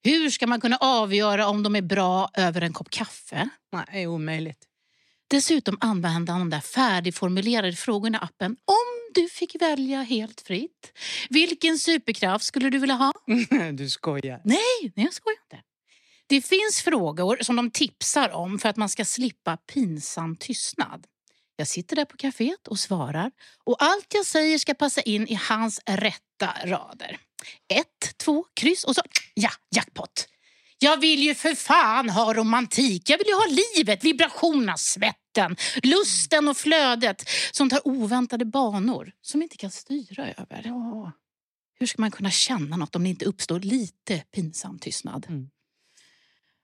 [0.02, 3.48] Hur ska man kunna avgöra om de är bra över en kopp kaffe?
[3.72, 4.64] Nej, omöjligt.
[5.28, 8.56] Dessutom använda de där färdigformulerade frågorna i appen.
[8.64, 10.92] Om du fick välja helt fritt,
[11.28, 13.12] vilken superkraft skulle du vilja ha?
[13.72, 14.40] du skojar.
[14.44, 15.62] Nej, nej jag skojar inte.
[16.26, 21.06] Det finns frågor som de tipsar om för att man ska slippa pinsam tystnad.
[21.56, 23.30] Jag sitter där på kaféet och svarar
[23.64, 27.18] och allt jag säger ska passa in i hans rätta rader.
[27.74, 29.02] Ett, två, kryss och så
[29.34, 30.26] ja, jackpot.
[30.78, 33.10] Jag vill ju för fan ha romantik.
[33.10, 39.42] Jag vill ju ha livet, vibrationerna, svetten, lusten och flödet som tar oväntade banor som
[39.42, 40.62] inte kan styra över.
[40.64, 41.12] Ja.
[41.78, 45.26] Hur ska man kunna känna något om det inte uppstår lite pinsam tystnad?
[45.28, 45.50] Mm.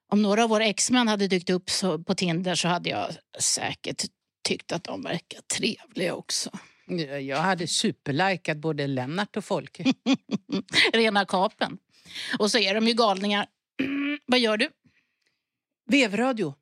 [0.09, 1.71] Om några av våra exmän hade dykt upp
[2.07, 4.05] på Tinder så hade jag säkert
[4.45, 6.51] tyckt att de verkar trevliga också.
[7.21, 9.85] Jag hade superlikat både Lennart och Folke.
[10.93, 11.79] Rena kapen.
[12.39, 13.47] Och så är de ju galningar.
[14.27, 14.71] Vad gör du?
[15.87, 16.55] Vevradio.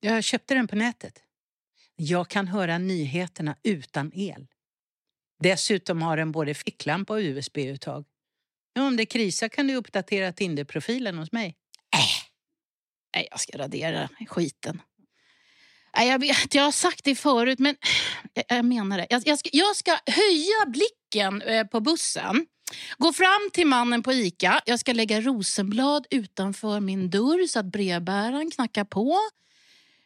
[0.00, 1.22] Jag köpte den på nätet.
[1.96, 4.46] Jag kan höra nyheterna utan el.
[5.42, 8.04] Dessutom har den både ficklampa och USB-uttag.
[8.78, 11.56] Om det krisar kan du uppdatera Tinder-profilen hos mig.
[13.14, 14.82] Nej, jag ska radera skiten.
[15.96, 17.76] Nej, Jag vet, jag har sagt det förut, men
[18.34, 19.06] jag, jag menar det.
[19.10, 22.46] Jag, jag, ska, jag ska höja blicken eh, på bussen.
[22.98, 24.60] Gå fram till mannen på Ica.
[24.66, 29.16] Jag ska lägga rosenblad utanför min dörr så att brevbäraren knackar på.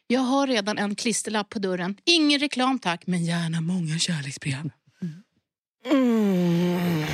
[0.07, 1.97] Jag har redan en klisterlapp på dörren.
[2.03, 4.69] Ingen reklam tack, men gärna många kärleksbrev.
[5.85, 7.05] Mm.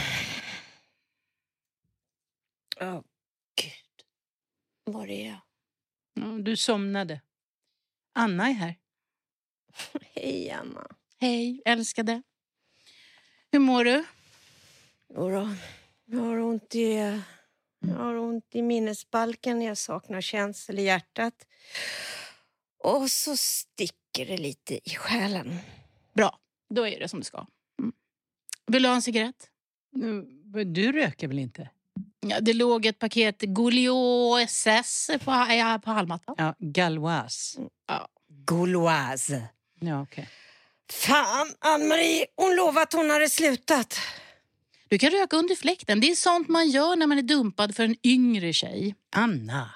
[2.82, 3.02] Åh,
[3.56, 4.06] gud.
[4.84, 5.42] Var är jag?
[6.14, 7.22] Ja, du somnade.
[8.14, 8.76] Anna är här.
[10.14, 10.88] Hej, Anna.
[11.20, 12.22] Hej, älskade.
[13.52, 14.06] Hur mår du?
[15.16, 15.50] Jodå,
[16.06, 16.94] jag har ont i,
[17.80, 19.62] jag har ont i minnesbalken.
[19.62, 21.34] Jag saknar känsel i hjärtat.
[22.84, 25.58] Och så sticker det lite i själen.
[26.14, 26.40] Bra,
[26.70, 27.46] då är det som det ska.
[27.80, 27.94] Mm.
[28.68, 29.50] Vill du ha en cigarett?
[29.92, 31.70] Du, du röker väl inte?
[32.20, 36.36] Ja, det låg ett paket Goliot SS på, ja, på hallmattan.
[36.38, 37.58] Ja, Galois.
[38.46, 39.44] Gauloise.
[39.80, 40.30] Ja, okej.
[40.92, 44.00] Fan, Ann-Marie, hon lovade att hon hade slutat.
[44.92, 46.00] Du kan röka under fläkten.
[46.00, 48.96] Det är sånt man gör när man är dumpad för en yngre tjej.
[49.12, 49.70] Anna,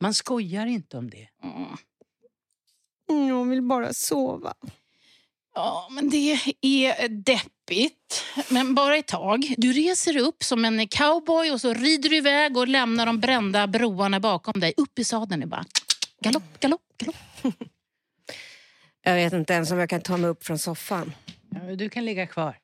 [0.00, 1.28] man skojar inte om det.
[1.42, 3.28] Mm.
[3.28, 4.54] Jag vill bara sova.
[5.54, 8.24] Ja, men det är deppigt.
[8.50, 9.54] Men bara ett tag.
[9.56, 13.66] Du reser upp som en cowboy och så rider du iväg och lämnar de brända
[13.66, 14.74] broarna bakom dig.
[14.76, 15.64] Upp i sadeln är bara
[16.20, 17.54] galopp, galopp, galopp.
[19.02, 21.12] Jag vet inte ens om jag kan ta mig upp från soffan.
[21.50, 22.58] Ja, du kan ligga kvar.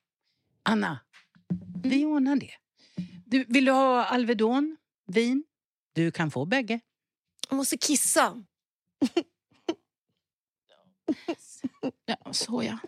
[0.63, 0.99] Anna,
[1.85, 2.51] vi ordnar det.
[3.27, 4.77] Du, vill du ha Alvedon,
[5.07, 5.45] vin?
[5.95, 6.81] Du kan få bägge.
[7.49, 8.45] Jag måste kissa.
[12.07, 12.79] Ja, soja.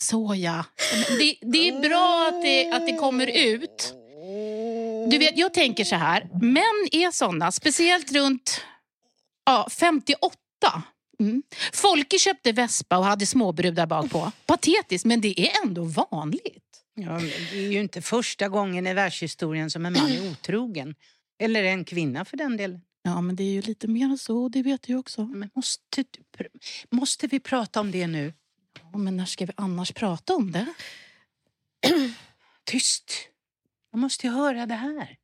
[0.00, 0.66] Soja.
[1.08, 3.94] Men Det, det är bra att det, att det kommer ut.
[5.10, 6.28] Du vet, jag tänker så här.
[6.42, 8.60] Män är såna, speciellt runt
[9.44, 10.36] ja, 58.
[11.20, 11.42] Mm.
[11.72, 14.32] Folke köpte Vespa och hade småbrudar bak på.
[14.46, 16.67] Patetiskt, men det är ändå vanligt.
[17.00, 17.20] Ja,
[17.50, 20.94] det är ju inte första gången i världshistorien som en man är otrogen.
[21.38, 22.80] Eller en kvinna för den delen.
[23.02, 25.24] Ja, men det är ju lite mer än så, det vet jag också.
[25.24, 26.04] Men måste,
[26.90, 28.32] måste vi prata om det nu?
[28.92, 30.66] Ja, men när ska vi annars prata om det?
[32.64, 33.12] Tyst!
[33.92, 35.16] Jag måste ju höra det här.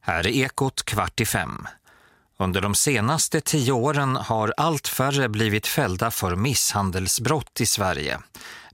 [0.00, 1.68] Här är Ekot kvart i fem.
[2.38, 8.18] Under de senaste tio åren har allt färre blivit fällda för misshandelsbrott i Sverige.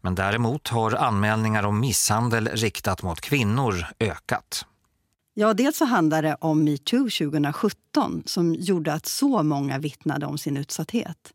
[0.03, 4.67] Men däremot har anmälningar om misshandel riktat mot kvinnor ökat.
[5.35, 10.39] Ja, dels så handlar det om metoo 2017 som gjorde att så många vittnade om
[10.39, 11.33] sin utsatthet.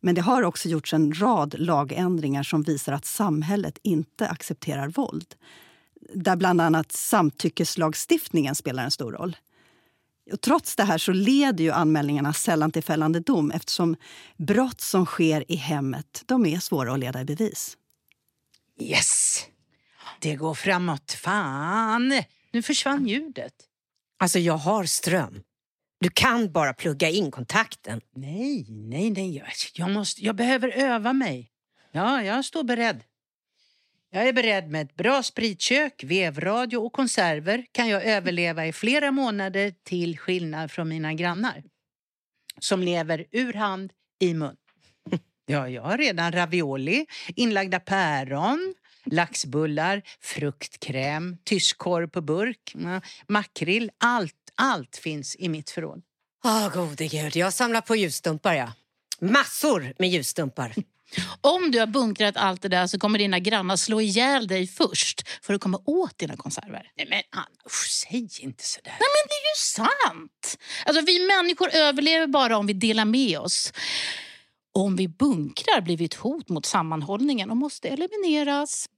[0.00, 5.34] Men det har också gjorts en rad lagändringar som visar att samhället inte accepterar våld.
[6.14, 9.36] Där bland annat samtyckeslagstiftningen spelar en stor roll.
[10.32, 13.96] Och trots det här så leder ju anmälningarna sällan till fällande dom eftersom
[14.36, 17.76] brott som sker i hemmet de är svåra att leda i bevis.
[18.80, 19.46] Yes!
[20.20, 21.12] Det går framåt.
[21.12, 22.22] Fan!
[22.52, 23.54] Nu försvann ljudet.
[24.18, 25.42] Alltså, jag har ström.
[26.00, 28.00] Du kan bara plugga in kontakten.
[28.14, 29.36] Nej, nej, nej.
[29.36, 31.50] Jag, jag, måste, jag behöver öva mig.
[31.92, 33.04] Ja, jag står beredd.
[34.10, 39.10] Jag är beredd med ett bra spritkök, vevradio och konserver kan jag överleva i flera
[39.10, 41.62] månader till skillnad från mina grannar.
[42.60, 44.56] Som lever ur hand i mun.
[45.46, 48.74] Ja, jag har redan ravioli, inlagda päron,
[49.04, 53.90] laxbullar, fruktkräm, tyskkorv på burk, ja, makrill.
[53.98, 56.02] Allt, allt finns i mitt förråd.
[56.44, 57.36] Åh, gode gud.
[57.36, 58.72] Jag samlar på ljusstumpar, ja.
[59.20, 60.74] Massor med ljusstumpar.
[61.40, 65.28] Om du har bunkrat allt det där så kommer dina grannar slå ihjäl dig först
[65.42, 66.90] för att komma åt dina konserver.
[66.96, 68.96] Nej, men Anna, usch, säg inte sådär.
[69.00, 70.58] Nej, men det är ju sant!
[70.84, 73.72] Alltså, vi människor överlever bara om vi delar med oss.
[74.76, 78.88] Om vi bunkrar blir vi ett hot mot sammanhållningen och måste elimineras.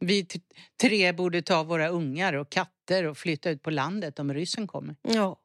[0.00, 0.40] Vi t-
[0.80, 4.96] tre borde ta våra ungar och katter och flytta ut på landet om ryssen kommer.
[5.02, 5.40] Ja.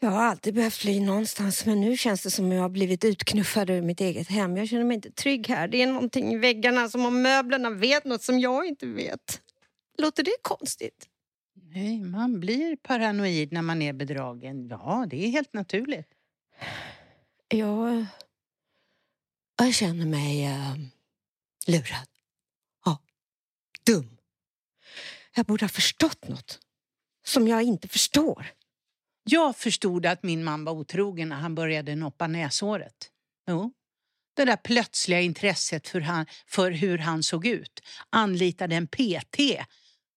[0.00, 3.70] Jag har alltid behövt fly någonstans men nu känns det som jag har blivit utknuffad
[3.70, 4.56] ur mitt eget hem.
[4.56, 5.68] Jag känner mig inte trygg här.
[5.68, 9.42] Det är någonting i väggarna som om möblerna vet något som jag inte vet.
[9.98, 11.06] Låter det konstigt?
[11.74, 14.68] Nej, man blir paranoid när man är bedragen.
[14.68, 16.08] Ja, det är helt naturligt.
[17.48, 18.06] Jag,
[19.58, 20.76] jag känner mig uh,
[21.66, 22.08] lurad.
[22.84, 22.98] Ja,
[23.86, 24.18] dum.
[25.34, 26.58] Jag borde ha förstått något
[27.24, 28.46] som jag inte förstår.
[29.24, 33.10] Jag förstod att min man var otrogen när han började noppa näshåret.
[33.46, 33.72] Jo.
[34.34, 37.80] Det där plötsliga intresset för, han, för hur han såg ut.
[38.10, 39.36] Anlitade en PT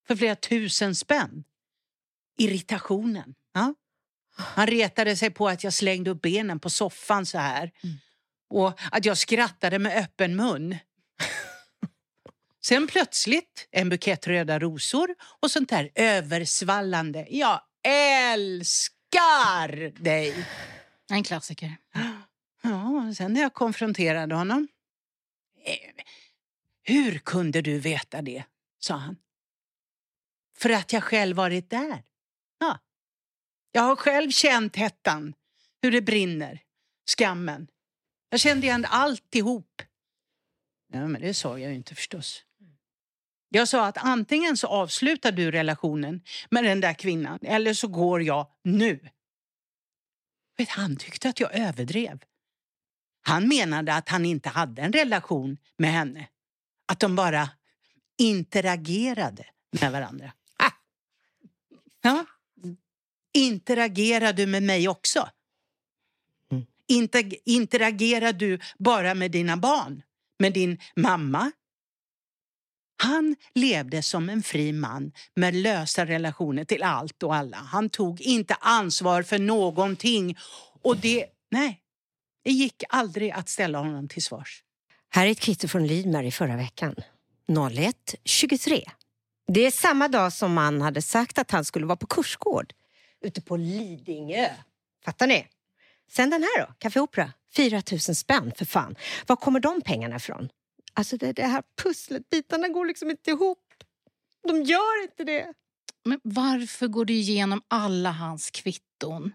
[0.08, 1.44] för flera tusen spänn.
[2.38, 3.36] Irritationen.
[3.54, 3.74] Ja.
[4.42, 7.72] Han retade sig på att jag slängde upp benen på soffan så här.
[8.50, 10.78] Och att jag skrattade med öppen mun.
[12.64, 17.28] Sen plötsligt en bukett röda rosor och sånt där översvallande.
[17.30, 20.48] Jag älskar dig!
[21.12, 21.78] En klassiker.
[22.64, 24.68] Ja, sen när jag konfronterade honom.
[25.66, 26.04] "Eh,
[26.84, 28.44] Hur kunde du veta det?
[28.80, 29.18] sa han.
[30.58, 32.04] För att jag själv varit där.
[32.60, 32.80] Ja.
[33.72, 35.34] Jag har själv känt hettan,
[35.82, 36.62] hur det brinner,
[37.18, 37.68] skammen.
[38.30, 39.82] Jag kände igen alltihop.
[40.94, 42.44] Ja, men det sa jag ju inte förstås.
[43.50, 48.24] Jag sa att antingen så avslutar du relationen med den där kvinnan eller så går
[48.24, 49.10] jag nu.
[50.58, 52.24] Vet, han tyckte att jag överdrev.
[53.22, 56.28] Han menade att han inte hade en relation med henne.
[56.88, 57.50] Att de bara
[58.18, 59.46] interagerade
[59.82, 60.32] med varandra.
[60.58, 60.72] Ah.
[62.02, 62.26] Ja.
[63.34, 65.30] Interagerar du med mig också?
[66.88, 70.02] Inte, interagerar du bara med dina barn?
[70.40, 71.52] Med din mamma?
[73.04, 77.58] Han levde som en fri man med lösa relationer till allt och alla.
[77.58, 80.38] Han tog inte ansvar för någonting.
[80.82, 81.82] Och det, nej,
[82.44, 84.64] det gick aldrig att ställa honom till svars.
[85.10, 86.96] Här är ett kvitto från Lidmar i förra veckan.
[87.48, 88.90] 01.23.
[89.48, 92.74] Det är samma dag som man hade sagt att han skulle vara på kursgård
[93.22, 94.50] ute på Lidingö.
[95.06, 95.48] Fattar ni?
[96.12, 97.34] Sen den här då, Café Opera.
[97.56, 98.96] 4 000 spänn för fan.
[99.28, 100.50] Var kommer de pengarna ifrån?
[100.94, 103.74] Alltså det, det här pusslet, bitarna går liksom inte ihop.
[104.48, 105.54] De gör inte det.
[106.06, 109.34] Men varför går du igenom alla hans kvitton?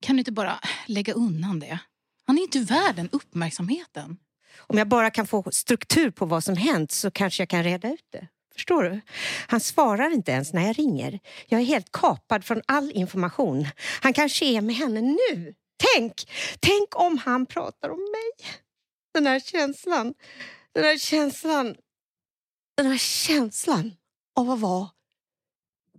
[0.00, 1.78] Kan du inte bara lägga undan det?
[2.26, 4.16] Han är inte värd den uppmärksamheten.
[4.58, 7.92] Om jag bara kan få struktur på vad som hänt så kanske jag kan reda
[7.92, 8.28] ut det.
[8.58, 9.00] Förstår du?
[9.46, 11.20] Han svarar inte ens när jag ringer.
[11.46, 13.66] Jag är helt kapad från all information.
[14.00, 15.54] Han kanske är med henne nu.
[15.94, 16.30] Tänk!
[16.60, 18.50] Tänk om han pratar om mig.
[19.14, 20.14] Den här känslan.
[20.72, 21.76] Den här känslan.
[22.76, 23.92] Den här känslan
[24.36, 24.88] av att vara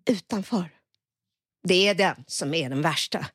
[0.10, 0.70] utanför.
[1.68, 3.26] Det är den som är den värsta.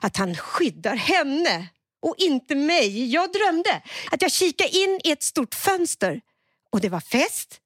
[0.00, 1.68] Att han skyddar henne
[2.02, 3.12] och inte mig.
[3.12, 6.20] Jag drömde att jag kikade in i ett stort fönster
[6.70, 7.60] och det var fest.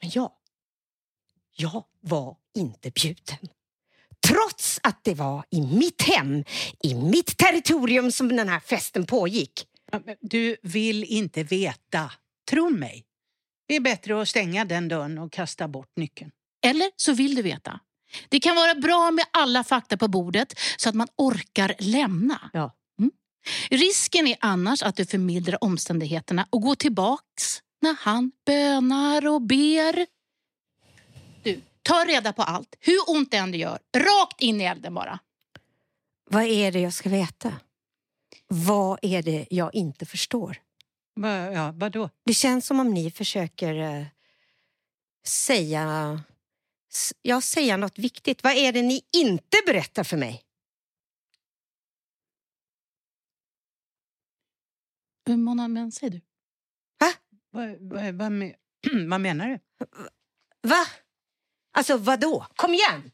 [0.00, 0.32] Men jag,
[1.56, 3.38] jag var inte bjuden.
[4.28, 6.44] Trots att det var i mitt hem,
[6.82, 9.66] i mitt territorium som den här festen pågick.
[10.20, 12.12] Du vill inte veta.
[12.50, 13.04] Tro mig.
[13.68, 16.30] Det är bättre att stänga den dörren och kasta bort nyckeln.
[16.64, 17.80] Eller så vill du veta.
[18.28, 22.50] Det kan vara bra med alla fakta på bordet så att man orkar lämna.
[22.52, 22.76] Ja.
[22.98, 23.10] Mm.
[23.70, 30.06] Risken är annars att du förmildrar omständigheterna och går tillbaks när han bönar och ber.
[31.42, 33.78] Du, ta reda på allt, hur ont det än gör.
[33.96, 35.18] Rakt in i elden bara.
[36.30, 37.52] Vad är det jag ska veta?
[38.48, 40.62] Vad är det jag inte förstår?
[41.14, 42.10] Va, ja, vadå?
[42.24, 44.06] Det känns som om ni försöker eh,
[45.26, 46.20] säga,
[47.22, 48.42] ja, säga något viktigt.
[48.42, 50.42] Vad är det ni inte berättar för mig?
[55.28, 56.20] Eh, Mona, men säg du.
[57.52, 58.54] Va, va, va, me-
[59.08, 59.58] vad menar du?
[60.68, 60.86] Va?
[61.72, 62.46] Alltså vadå?
[62.56, 63.10] Kom igen!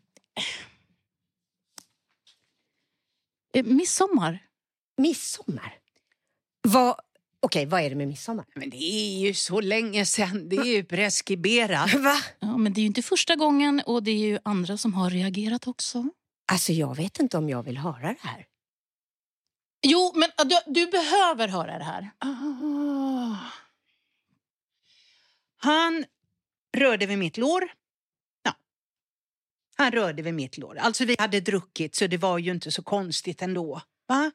[3.55, 4.39] Eh, Midsommar.
[4.97, 5.79] Midsommar?
[6.63, 7.01] Vad,
[7.41, 8.45] Okej, vad är det med midsommar?
[8.55, 10.49] Men det är ju så länge sedan.
[10.49, 11.95] Det är ju preskriberat.
[11.95, 12.17] Va?
[12.41, 15.11] Ja, men det är ju inte första gången och det är ju andra som har
[15.11, 16.09] reagerat också.
[16.53, 18.47] Alltså jag vet inte om jag vill höra det här.
[19.83, 22.11] Jo, men ah, du, du behöver höra det här.
[22.19, 23.37] Ah.
[25.67, 26.05] Han
[26.77, 27.69] rörde vid mitt lår.
[28.43, 28.55] Ja.
[29.77, 30.79] Han rörde vid mitt lår.
[30.79, 33.83] Alltså vi hade druckit så det var ju inte så konstigt ändå.
[34.09, 34.33] Va?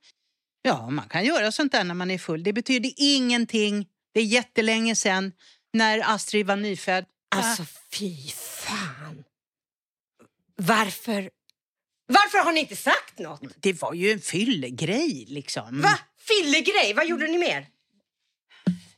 [0.61, 2.43] Ja, man kan göra sånt där när man är full.
[2.43, 3.88] Det betyder ingenting.
[4.13, 5.32] Det är jättelänge sedan
[5.73, 7.05] när Astrid var nyfödd.
[7.36, 9.23] Alltså fy fan.
[10.55, 11.29] Varför?
[12.07, 13.41] Varför har ni inte sagt något?
[13.55, 15.82] Det var ju en fyllegrej liksom.
[15.82, 15.99] Va?
[16.19, 16.93] Fyllegrej?
[16.93, 17.67] Vad gjorde ni mer?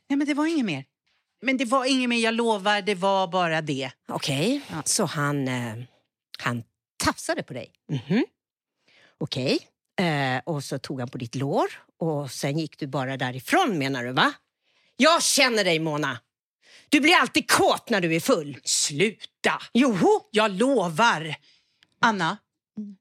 [0.08, 0.86] Nej, men det var inget mer.
[1.44, 2.82] Men det var inget mer, jag lovar.
[2.82, 3.92] Det var bara det.
[4.08, 5.76] Okej, så han, eh,
[6.40, 6.64] han
[7.04, 7.72] tafsade på dig?
[7.90, 8.26] Mhm.
[9.18, 9.60] Okej,
[10.00, 11.66] eh, och så tog han på ditt lår
[12.00, 14.34] och sen gick du bara därifrån menar du va?
[14.98, 16.20] Jag känner dig Mona.
[16.90, 18.58] Du blir alltid kåt när du är full.
[18.64, 19.62] Sluta!
[19.74, 20.22] Joho!
[20.32, 21.36] Jag lovar!
[22.02, 22.38] Anna,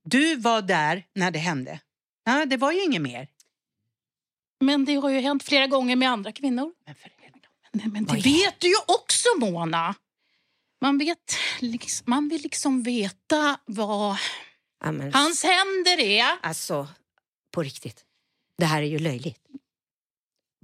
[0.05, 1.81] du var där när det hände.
[2.25, 3.29] Ja, det var ju inget mer.
[4.61, 6.73] Men det har ju hänt flera gånger med andra kvinnor.
[6.87, 7.22] Men för.
[7.73, 8.21] Nej, men det Oj.
[8.23, 9.95] vet du ju också, Mona.
[10.81, 14.17] Man, vet, liksom, man vill liksom veta vad...
[14.85, 16.39] Ja, men, Hans händer är...
[16.43, 16.89] Alltså,
[17.51, 18.05] på riktigt.
[18.59, 19.39] Det här är ju löjligt.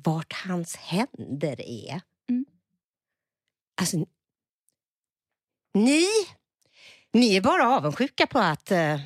[0.04, 2.00] Vart hans händer är.
[2.30, 2.44] Mm.
[3.80, 3.96] Alltså,
[5.74, 6.06] ni,
[7.12, 8.70] ni är bara avundsjuka på att...
[8.70, 9.00] eh,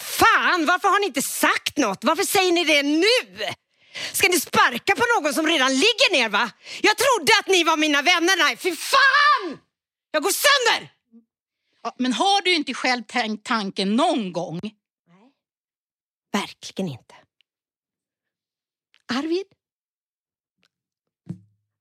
[0.00, 2.04] Fan, varför har ni inte sagt något?
[2.04, 3.46] Varför säger ni det nu?
[4.12, 6.50] Ska ni sparka på någon som redan ligger ner va?
[6.82, 8.36] Jag trodde att ni var mina vänner.
[8.36, 9.58] Nej, fy fan!
[10.10, 10.92] Jag går sönder!
[11.82, 14.60] Ja, Men har du inte själv tänkt tanken någon gång?
[16.32, 17.14] Verkligen inte.
[19.06, 19.46] Arvid?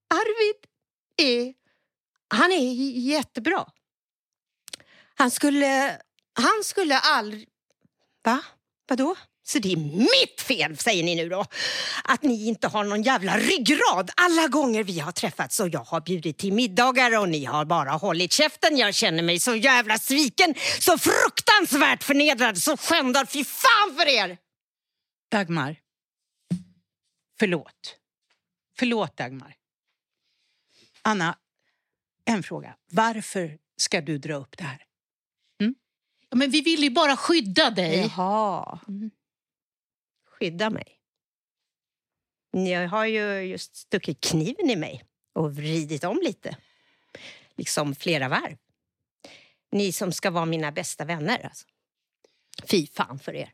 [0.10, 0.66] Arvid
[1.18, 1.54] är...
[2.28, 3.66] Han är jättebra.
[5.16, 6.02] Han skulle...
[6.34, 7.50] Han skulle aldrig...
[8.24, 8.42] Va?
[8.88, 9.16] Vadå?
[9.48, 11.46] Så det är mitt fel, säger ni nu då?
[12.04, 16.02] Att ni inte har någon jävla ryggrad alla gånger vi har träffats och jag har
[16.02, 18.78] bjudit till middagar och ni har bara hållit käften.
[18.78, 23.30] Jag känner mig så jävla sviken, så fruktansvärt förnedrad, så skändad.
[23.30, 24.38] Fy fan för er!
[25.32, 25.76] Dagmar.
[27.40, 27.96] Förlåt.
[28.80, 29.56] Förlåt, Dagmar.
[31.02, 31.38] Anna,
[32.26, 32.76] en fråga.
[32.92, 34.86] Varför ska du dra upp det här?
[36.30, 38.00] Ja, Men vi vill ju bara skydda dig.
[38.00, 38.80] Jaha.
[40.40, 41.00] Skydda mig.
[42.54, 46.58] Ni har ju just stuckit kniven i mig och vridit om lite.
[47.58, 48.58] Liksom flera varv.
[49.72, 51.46] Ni som ska vara mina bästa vänner.
[51.46, 51.66] Alltså.
[52.72, 53.54] Fy fan för er.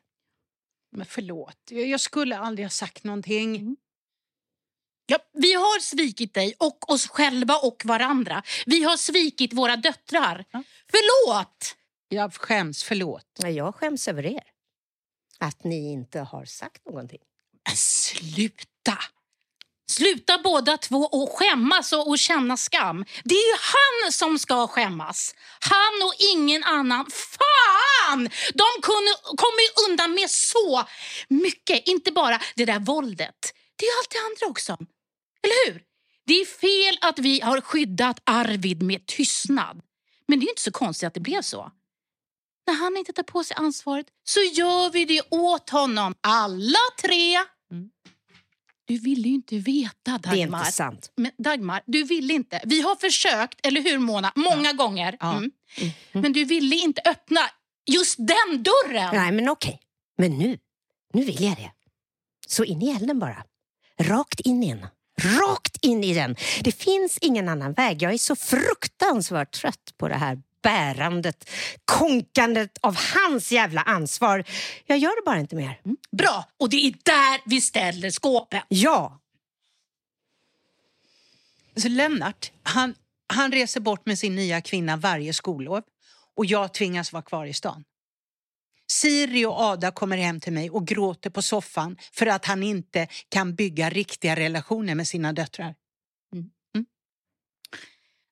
[0.92, 3.78] Men förlåt, jag skulle aldrig ha sagt någonting.
[5.06, 8.44] Ja, vi har svikit dig och oss själva och varandra.
[8.66, 10.46] Vi har svikit våra döttrar.
[10.52, 10.64] Ja.
[10.92, 11.76] Förlåt!
[12.08, 13.28] Jag skäms, förlåt.
[13.40, 14.44] Ja, Jag skäms över er.
[15.42, 17.20] Att ni inte har sagt någonting.
[17.76, 18.98] Sluta!
[19.92, 23.06] Sluta båda två och skämmas och, och känna skam.
[23.24, 25.36] Det är ju han som ska skämmas.
[25.60, 27.06] Han och ingen annan.
[27.12, 28.30] Fan!
[28.54, 30.84] De kunde, kommer ju undan med så
[31.30, 31.88] mycket.
[31.88, 33.54] Inte bara det där våldet.
[33.76, 34.72] Det är ju allt det andra också.
[35.44, 35.82] Eller hur?
[36.26, 39.82] Det är fel att vi har skyddat Arvid med tystnad.
[40.28, 41.72] Men det är ju inte så konstigt att det blev så.
[42.72, 46.16] När han inte tar på sig ansvaret så gör vi det åt honom.
[46.22, 47.38] Alla tre.
[48.86, 50.32] Du ville ju inte veta, Dagmar.
[50.32, 51.12] Det är inte sant.
[51.16, 52.62] Men Dagmar, du ville inte.
[52.66, 54.32] Vi har försökt, eller hur Mona?
[54.36, 55.18] Många gånger.
[55.20, 55.38] Ja.
[55.38, 55.52] Mm.
[56.12, 57.40] Men du ville inte öppna
[57.86, 59.16] just den dörren.
[59.16, 59.80] Nej, men okej.
[60.18, 60.58] Men nu,
[61.14, 61.72] nu vill jag det.
[62.48, 63.44] Så in i elden bara.
[64.00, 64.88] Rakt in i den.
[65.40, 66.36] Rakt in i den.
[66.62, 68.02] Det finns ingen annan väg.
[68.02, 71.50] Jag är så fruktansvärt trött på det här bärandet,
[71.86, 74.44] konkandet av hans jävla ansvar.
[74.86, 75.82] Jag gör det bara inte mer.
[76.12, 78.62] Bra, och det är där vi ställer skåpen.
[78.68, 79.22] Ja,
[81.76, 82.96] Alltså Lennart, han,
[83.34, 85.84] han reser bort med sin nya kvinna varje skollov
[86.38, 87.84] och jag tvingas vara kvar i stan.
[88.92, 93.08] Siri och Ada kommer hem till mig och gråter på soffan för att han inte
[93.30, 95.76] kan bygga riktiga relationer med sina döttrar.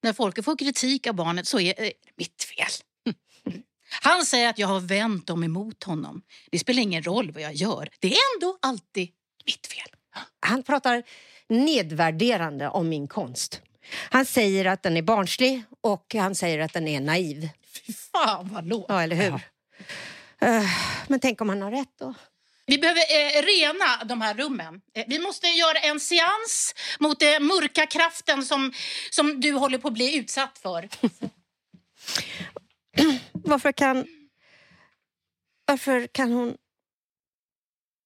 [0.02, 2.68] När folk får kritik av barnet så är det mitt fel.
[4.02, 6.22] Han säger att jag har vänt dem emot honom.
[6.52, 7.90] Det spelar ingen roll vad jag gör.
[8.00, 9.10] Det är ändå alltid
[9.46, 9.88] mitt fel.
[10.40, 11.04] han pratar
[11.50, 13.62] nedvärderande om min konst.
[14.10, 17.50] Han säger att den är barnslig och han säger att den är naiv.
[17.68, 18.86] Fy fan vad lågt.
[18.90, 19.34] Ja, eller hur?
[20.42, 20.64] Eh,
[21.08, 22.14] Men tänk om han har rätt då?
[22.70, 24.82] Vi behöver eh, rena de här rummen.
[24.96, 28.74] Eh, vi måste göra en seans mot den mörka kraften som,
[29.10, 30.90] som du håller på att bli utsatt för.
[33.32, 34.06] Varför kan...
[35.66, 36.58] Varför kan hon...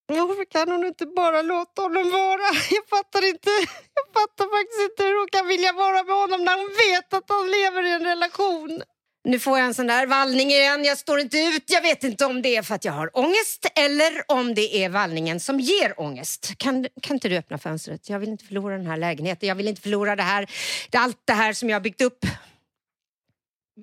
[0.07, 2.47] Varför kan hon inte bara låta honom vara?
[2.70, 3.49] Jag fattar inte.
[3.93, 7.30] Jag fattar faktiskt inte hur hon kan vilja vara med honom när hon vet att
[7.30, 8.84] han lever i en relation.
[9.26, 10.84] Nu får jag en sån där vallning igen.
[10.84, 11.63] Jag står inte ut.
[11.67, 14.89] Jag vet inte om det är för att jag har ångest eller om det är
[14.89, 16.57] vallningen som ger ångest.
[16.57, 18.09] Kan, kan inte du öppna fönstret?
[18.09, 19.49] Jag vill inte förlora den här lägenheten.
[19.49, 20.51] Jag vill inte förlora det här.
[20.89, 22.26] Det, allt det här som jag har byggt upp.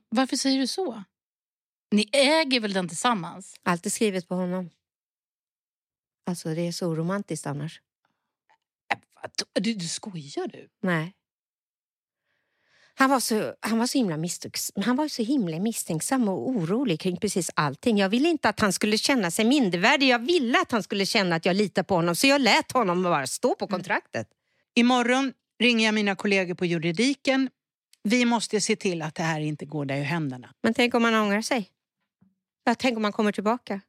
[0.08, 1.02] Varför säger du så?
[1.90, 3.54] Ni äger väl den tillsammans?
[3.62, 4.70] Allt är skrivet på honom.
[6.26, 7.80] Alltså, det är så romantiskt annars.
[9.52, 10.68] Du, du skojar du?
[10.82, 11.14] Nej.
[13.00, 17.00] Han var, så, han, var så himla misstänks, han var så himla misstänksam och orolig
[17.00, 17.98] kring precis allting.
[17.98, 20.08] Jag ville inte att han skulle känna sig mindervärdig.
[20.08, 22.16] Jag ville att han skulle känna att jag litar på honom.
[22.16, 24.28] Så jag lät honom bara stå på kontraktet.
[24.74, 27.50] Imorgon ringer jag mina kollegor på juridiken.
[28.02, 30.54] Vi måste se till att det här inte går dig ur händerna.
[30.62, 31.70] Men tänk om han ångrar sig?
[32.64, 33.80] Ja, tänk om han kommer tillbaka?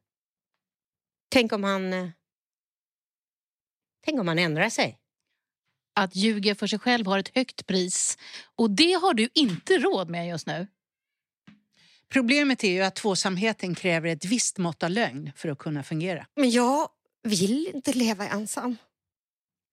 [1.28, 1.92] Tänk om han...
[1.92, 2.08] eh,
[4.04, 4.98] Tänk om han ändrar sig?
[5.94, 8.18] Att ljuga för sig själv har ett högt pris.
[8.56, 10.66] Och det har du inte råd med just nu.
[12.08, 16.26] Problemet är ju att tvåsamheten kräver ett visst mått av lögn för att kunna fungera.
[16.36, 16.88] Men jag
[17.22, 18.76] vill inte leva ensam.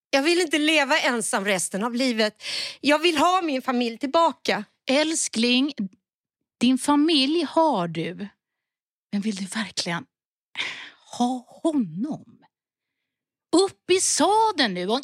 [0.09, 2.43] Jag vill inte leva ensam resten av livet.
[2.82, 4.63] Jag vill ha min familj tillbaka.
[4.89, 5.74] Älskling,
[6.57, 8.28] din familj har du.
[9.11, 10.05] Men vill du verkligen
[11.17, 12.39] ha honom?
[13.51, 14.99] Upp i sadeln nu och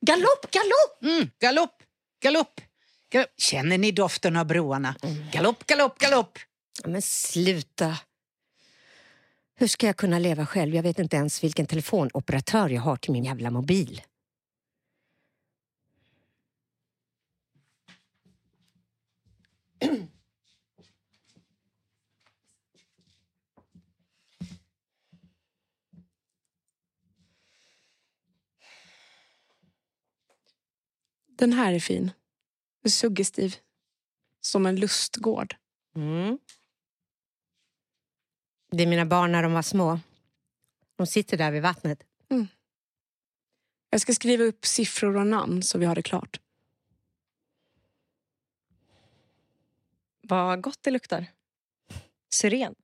[0.00, 1.02] galopp, galopp!
[1.02, 1.82] Mm, galopp,
[2.22, 2.60] galopp,
[3.12, 3.30] galopp.
[3.36, 4.94] Känner ni doften av broarna?
[5.32, 6.38] Galopp, galopp, galopp.
[6.82, 7.98] Ja, Men sluta.
[9.56, 10.74] Hur ska jag kunna leva själv?
[10.74, 14.02] Jag vet inte ens vilken telefonoperatör jag har till min jävla mobil.
[31.40, 32.10] Den här är fin.
[32.88, 33.56] Suggestiv.
[34.40, 35.56] Som en lustgård.
[35.96, 36.38] Mm.
[38.70, 40.00] Det är mina barn när de var små.
[40.96, 42.02] De sitter där vid vattnet.
[43.90, 46.40] Jag ska skriva upp siffror och namn så vi har det klart.
[50.20, 51.26] Vad gott det luktar.
[52.30, 52.74] Syren.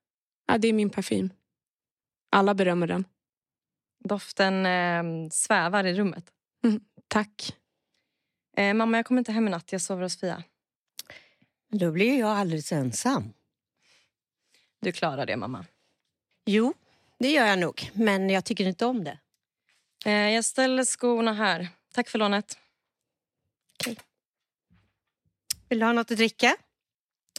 [0.46, 1.30] Ja, det är min parfym.
[2.30, 3.04] Alla berömmer den.
[4.04, 6.32] Doften eh, svävar i rummet.
[7.08, 7.56] Tack.
[8.56, 9.72] Eh, mamma, jag kommer inte hem i natt.
[9.72, 10.42] Jag sover hos Fia.
[11.70, 13.32] Då blir jag alldeles ensam.
[14.80, 15.64] Du klarar det, mamma.
[16.46, 16.74] Jo,
[17.18, 17.90] det gör jag nog.
[17.94, 19.18] Men jag tycker inte om det.
[20.06, 21.68] Eh, jag ställer skorna här.
[21.94, 22.58] Tack för lånet.
[25.68, 26.56] Vill du ha något att dricka?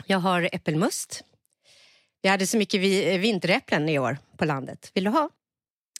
[0.05, 1.23] Jag har äppelmust.
[2.21, 4.91] Vi hade så mycket vi- vinteräpplen i år på landet.
[4.93, 5.29] Vill du ha?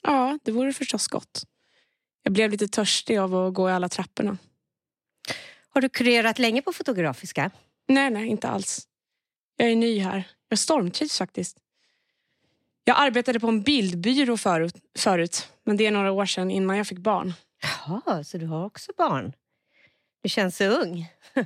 [0.01, 1.43] Ja, det vore förstås gott.
[2.24, 4.38] Jag blev lite törstig av att gå i alla trapporna.
[5.69, 7.51] Har du kurerat länge på Fotografiska?
[7.88, 8.88] Nej, nej, inte alls.
[9.55, 10.23] Jag är ny här.
[10.49, 11.57] Jag stormtrivs faktiskt.
[12.84, 16.88] Jag arbetade på en bildbyrå förut, förut, men det är några år sedan innan jag
[16.88, 17.34] fick barn.
[17.61, 19.34] Jaha, så du har också barn?
[20.21, 21.09] Du känns så ung.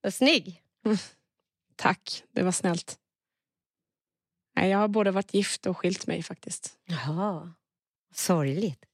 [0.00, 0.62] Vad snygg.
[1.76, 2.98] Tack, det var snällt.
[4.56, 6.78] Nej, jag har både varit gift och skilt mig faktiskt.
[6.84, 7.54] Jaha,
[8.14, 8.84] sorgligt.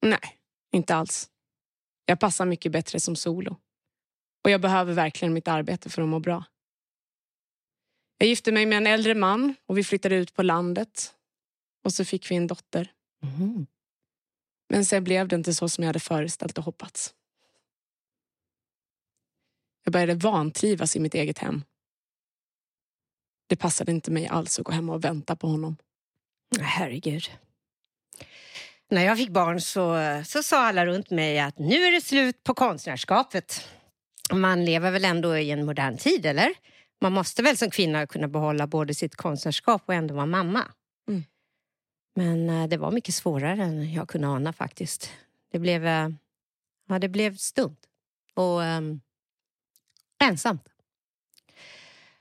[0.00, 0.38] Nej,
[0.70, 1.30] inte alls.
[2.04, 3.56] Jag passar mycket bättre som solo.
[4.44, 6.44] Och jag behöver verkligen mitt arbete för att må bra.
[8.18, 11.14] Jag gifte mig med en äldre man och vi flyttade ut på landet.
[11.84, 12.92] Och så fick vi en dotter.
[13.22, 13.66] Mhm.
[14.68, 17.14] Men sen blev det inte så som jag hade föreställt och hoppats.
[19.84, 21.64] Jag började vantrivas i mitt eget hem.
[23.46, 25.76] Det passade inte mig alls att gå hem och vänta på honom.
[26.60, 27.30] Herregud.
[28.92, 32.44] När jag fick barn så, så sa alla runt mig att nu är det slut
[32.44, 33.68] på konstnärskapet.
[34.32, 36.54] Man lever väl ändå i en modern tid, eller?
[37.00, 40.64] Man måste väl som kvinna kunna behålla både sitt konstnärskap och ändå vara mamma.
[41.08, 41.24] Mm.
[42.14, 45.10] Men eh, det var mycket svårare än jag kunde ana faktiskt.
[45.52, 46.08] Det blev, eh,
[46.88, 47.80] ja, det blev stumt
[48.34, 49.00] och ehm,
[50.24, 50.68] ensamt.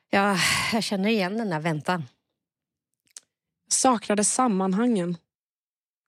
[0.09, 0.37] Ja,
[0.73, 2.03] jag känner igen den där väntan.
[3.67, 5.17] Saknade sammanhangen.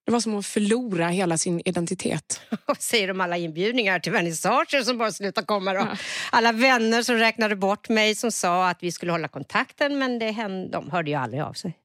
[0.05, 2.41] Det var som att förlora hela sin identitet.
[2.79, 5.79] Säger de alla inbjudningar till vernissager som bara slutar komma då?
[5.79, 5.97] Ja.
[6.31, 10.31] Alla vänner som räknade bort mig som sa att vi skulle hålla kontakten men det
[10.31, 11.77] hände, de hörde ju aldrig av sig.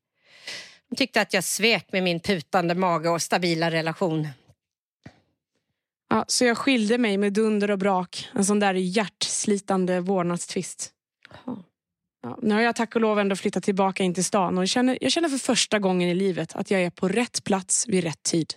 [0.90, 4.28] De tyckte att jag svek med min putande mage och stabila relation.
[6.10, 8.28] Ja, så jag skilde mig med dunder och brak.
[8.34, 10.92] En sån där hjärtslitande vårdnadstvist.
[12.22, 14.68] Ja, nu har jag tack och lov ändå flyttat tillbaka in till stan och jag
[14.68, 18.04] känner, jag känner för första gången i livet att jag är på rätt plats vid
[18.04, 18.54] rätt tid.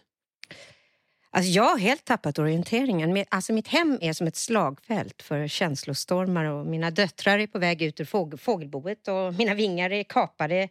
[1.34, 3.26] Alltså jag har helt tappat orienteringen.
[3.30, 7.82] Alltså mitt hem är som ett slagfält för känslostormar och mina döttrar är på väg
[7.82, 10.70] ut ur fågelboet och mina vingar är kapade.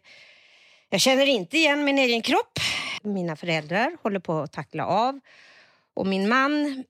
[0.89, 2.59] Jag känner inte igen min egen kropp.
[3.03, 5.19] Mina föräldrar håller på att tackla av
[5.93, 6.83] och min man...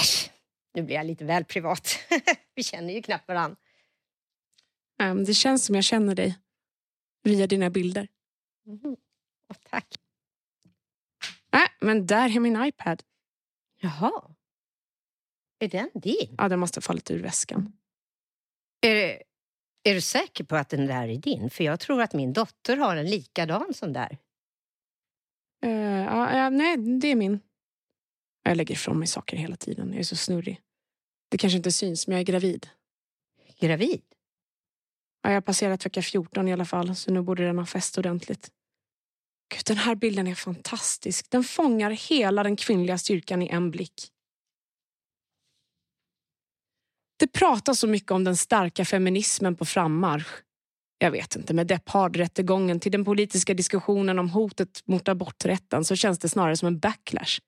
[0.00, 0.30] Äsch,
[0.74, 1.98] nu blir jag lite väl privat.
[2.54, 3.56] Vi känner ju knappt varann.
[5.00, 6.38] Ehm, Det känns som jag känner dig
[7.22, 8.08] via dina bilder.
[8.66, 8.96] Mhm.
[9.48, 9.86] Åh, tack.
[11.52, 13.02] Nej, men där är min iPad.
[13.80, 14.34] Jaha.
[15.58, 16.34] Är den din?
[16.38, 17.72] Ja, den måste ha fallit ur väskan.
[18.80, 19.22] Är, det-
[19.82, 21.50] är du säker på att den där är din?
[21.50, 24.18] För jag tror att min dotter har en likadan som där.
[25.60, 27.40] Ja, ja, nej, det är min.
[28.42, 29.88] Jag lägger ifrån mig saker hela tiden.
[29.92, 30.60] Jag är så snurrig.
[31.28, 32.68] Det kanske inte syns, men jag är gravid.
[33.58, 34.02] Gravid?
[35.22, 37.98] Ja, jag har passerat vecka 14 i alla fall, så nu borde den ha fäst
[37.98, 38.50] ordentligt.
[39.54, 41.30] Gud, den här bilden är fantastisk.
[41.30, 44.08] Den fångar hela den kvinnliga styrkan i en blick.
[47.18, 50.42] Det pratas så mycket om den starka feminismen på frammarsch.
[50.98, 56.18] Jag vet inte, med Depp-Hard-rättegången till den politiska diskussionen om hotet mot aborträtten så känns
[56.18, 57.40] det snarare som en backlash.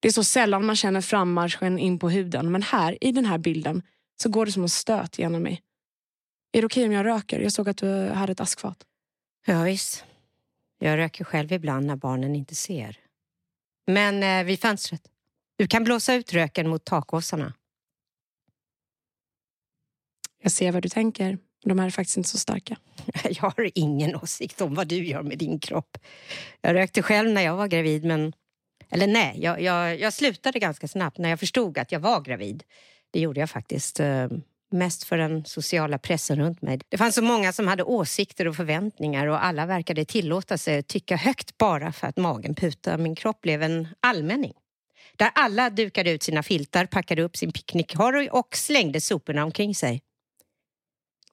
[0.00, 3.38] Det är så sällan man känner frammarschen in på huden men här, i den här
[3.38, 3.82] bilden,
[4.22, 5.62] så går det som en stöt genom mig.
[6.52, 7.40] Är det okej om jag röker?
[7.40, 8.86] Jag såg att du hade ett askfat.
[9.46, 10.04] Ja, visst.
[10.78, 12.98] Jag röker själv ibland när barnen inte ser.
[13.86, 15.02] Men eh, vid fönstret.
[15.56, 17.54] Du kan blåsa ut röken mot takåsarna.
[20.42, 21.38] Jag ser vad du tänker.
[21.64, 22.76] De här är faktiskt inte så starka.
[23.24, 25.98] Jag har ingen åsikt om vad du gör med din kropp.
[26.60, 28.32] Jag rökte själv när jag var gravid, men...
[28.90, 32.62] Eller nej, jag, jag, jag slutade ganska snabbt när jag förstod att jag var gravid.
[33.10, 34.00] Det gjorde jag faktiskt.
[34.72, 36.80] Mest för den sociala pressen runt mig.
[36.88, 40.88] Det fanns så många som hade åsikter och förväntningar och alla verkade tillåta sig att
[40.88, 43.02] tycka högt bara för att magen putade.
[43.02, 44.52] Min kropp blev en allmänning.
[45.16, 50.02] Där alla dukade ut sina filtar, packade upp sin picknickkorg och slängde soporna omkring sig.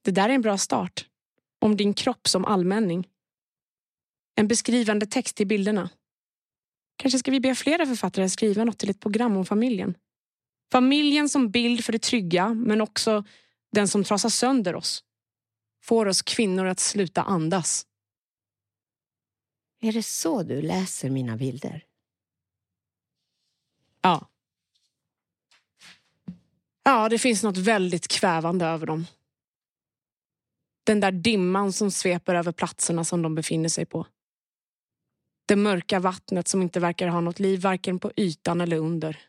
[0.02, 1.06] Det där är en bra start.
[1.60, 3.08] Om din kropp som allmänning.
[4.36, 5.90] En beskrivande text i bilderna.
[6.98, 9.96] Kanske ska vi be flera författare skriva något till ett program om familjen.
[10.72, 13.24] Familjen som bild för det trygga, men också
[13.72, 15.04] den som trasar sönder oss.
[15.84, 17.86] Får oss kvinnor att sluta andas.
[19.82, 21.86] Är det så du läser mina bilder?
[24.02, 24.30] Ja.
[26.84, 29.06] Ja, det finns något väldigt kvävande över dem.
[30.84, 34.08] Den där dimman som sveper över platserna som de befinner sig på.
[35.46, 39.20] Det mörka vattnet som inte verkar ha något liv varken på ytan eller under.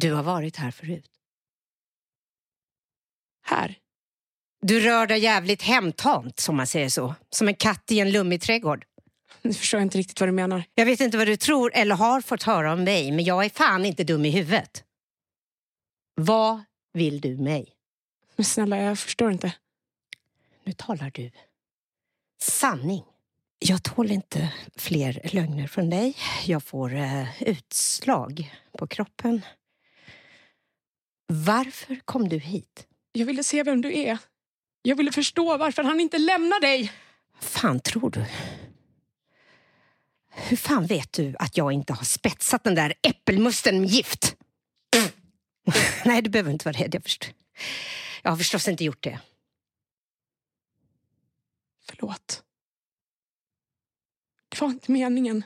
[0.00, 1.10] Du har varit här förut.
[3.42, 3.78] Här.
[4.60, 7.14] Du rör dig jävligt hemtamt, som man säger så.
[7.30, 8.84] Som en katt i en lummig trädgård.
[9.42, 10.64] Nu förstår jag inte riktigt vad du menar.
[10.74, 13.48] Jag vet inte vad du tror eller har fått höra om mig, men jag är
[13.48, 14.84] fan inte dum i huvudet.
[16.14, 17.72] Vad vill du mig?
[18.36, 19.54] Men snälla, jag förstår inte.
[20.64, 21.30] Nu talar du
[22.42, 23.04] sanning.
[23.58, 26.16] Jag tål inte fler lögner från dig.
[26.46, 29.42] Jag får eh, utslag på kroppen.
[31.32, 32.86] Varför kom du hit?
[33.12, 34.18] Jag ville se vem du är.
[34.82, 36.92] Jag ville förstå varför han inte lämnar dig.
[37.40, 38.24] fan tror du?
[40.30, 44.36] Hur fan vet du att jag inte har spetsat den där äppelmusten med gift?
[46.04, 46.94] Nej, du behöver inte vara rädd.
[46.94, 47.30] Jag, förstår.
[48.22, 49.20] jag har förstås inte gjort det.
[51.90, 52.42] Förlåt.
[54.48, 55.44] Det var inte meningen.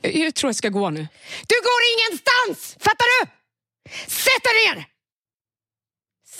[0.00, 1.08] Jag, jag tror jag ska gå nu.
[1.46, 2.76] Du går ingenstans!
[2.80, 3.30] Fattar du?
[4.06, 4.93] Sätt dig ner!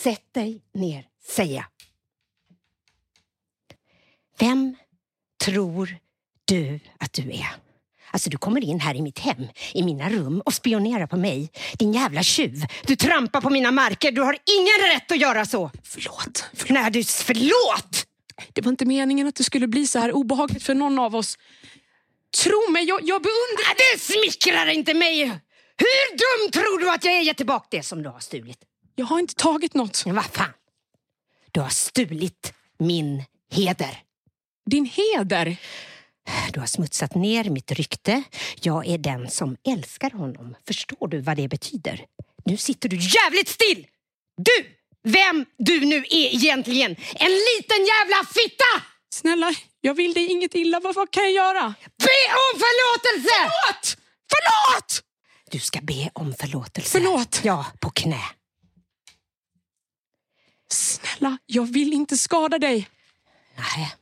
[0.03, 1.65] Sätt dig ner, säger jag.
[4.39, 4.75] Vem
[5.43, 5.97] tror
[6.45, 7.55] du att du är?
[8.11, 11.51] Alltså du kommer in här i mitt hem, i mina rum och spionerar på mig.
[11.79, 12.65] Din jävla tjuv.
[12.87, 14.11] Du trampar på mina marker.
[14.11, 15.71] Du har ingen rätt att göra så.
[15.83, 16.45] Förlåt.
[16.69, 18.07] Nej, du, förlåt!
[18.53, 21.37] Det var inte meningen att det skulle bli så här obehagligt för någon av oss.
[22.43, 23.67] Tro mig, jag, jag beundrar...
[23.67, 25.23] Nej, Du smickrar inte mig!
[25.77, 27.21] Hur dum tror du att jag är?
[27.21, 28.57] Ge tillbaka det som du har stulit.
[28.95, 30.05] Jag har inte tagit något.
[30.05, 30.53] Vad fan?
[31.51, 33.99] Du har stulit min heder.
[34.69, 35.57] Din heder?
[36.53, 38.23] Du har smutsat ner mitt rykte.
[38.61, 40.55] Jag är den som älskar honom.
[40.67, 42.05] Förstår du vad det betyder?
[42.45, 43.87] Nu sitter du jävligt still!
[44.37, 44.71] Du!
[45.03, 46.91] Vem du nu är egentligen!
[47.15, 48.85] En liten jävla fitta!
[49.13, 50.79] Snälla, jag vill dig inget illa.
[50.79, 51.73] Vad, vad kan jag göra?
[51.97, 53.35] Be om förlåtelse!
[53.39, 53.97] Förlåt!
[54.33, 55.01] Förlåt!
[55.51, 56.89] Du ska be om förlåtelse.
[56.91, 57.41] Förlåt.
[57.43, 58.21] Ja, på knä.
[60.71, 62.89] Snälla, jag vill inte skada dig.
[63.57, 63.95] Nej,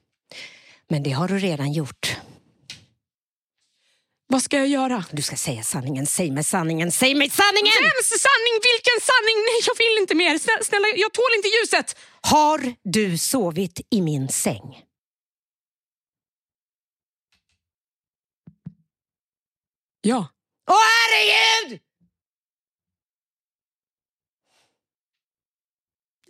[0.88, 2.18] men det har du redan gjort.
[4.28, 5.06] Vad ska jag göra?
[5.12, 6.06] Du ska säga sanningen.
[6.06, 6.92] Säg mig sanningen.
[6.92, 7.74] Säg mig sanningen!
[7.82, 8.56] Vems sanning?
[8.72, 9.38] Vilken sanning?
[9.48, 10.64] Nej, jag vill inte mer.
[10.64, 11.98] Snälla, jag tål inte ljuset.
[12.22, 14.84] Har du sovit i min säng?
[20.02, 20.28] Ja.
[20.72, 21.80] Åh herregud!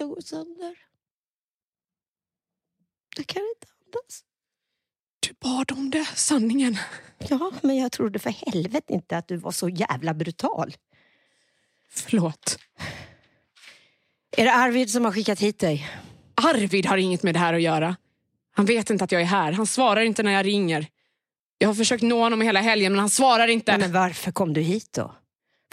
[0.03, 0.77] Jag går sönder.
[3.17, 4.23] Jag kan inte andas.
[5.19, 6.77] Du bad om det, sanningen.
[7.17, 10.75] Ja, men jag trodde för helvete inte att du var så jävla brutal.
[11.89, 12.59] Förlåt.
[14.37, 15.89] Är det Arvid som har skickat hit dig?
[16.35, 17.95] Arvid har inget med det här att göra.
[18.51, 19.51] Han vet inte att jag är här.
[19.51, 20.87] Han svarar inte när jag ringer.
[21.57, 23.77] Jag har försökt nå honom hela helgen men han svarar inte.
[23.77, 25.15] Men varför kom du hit då?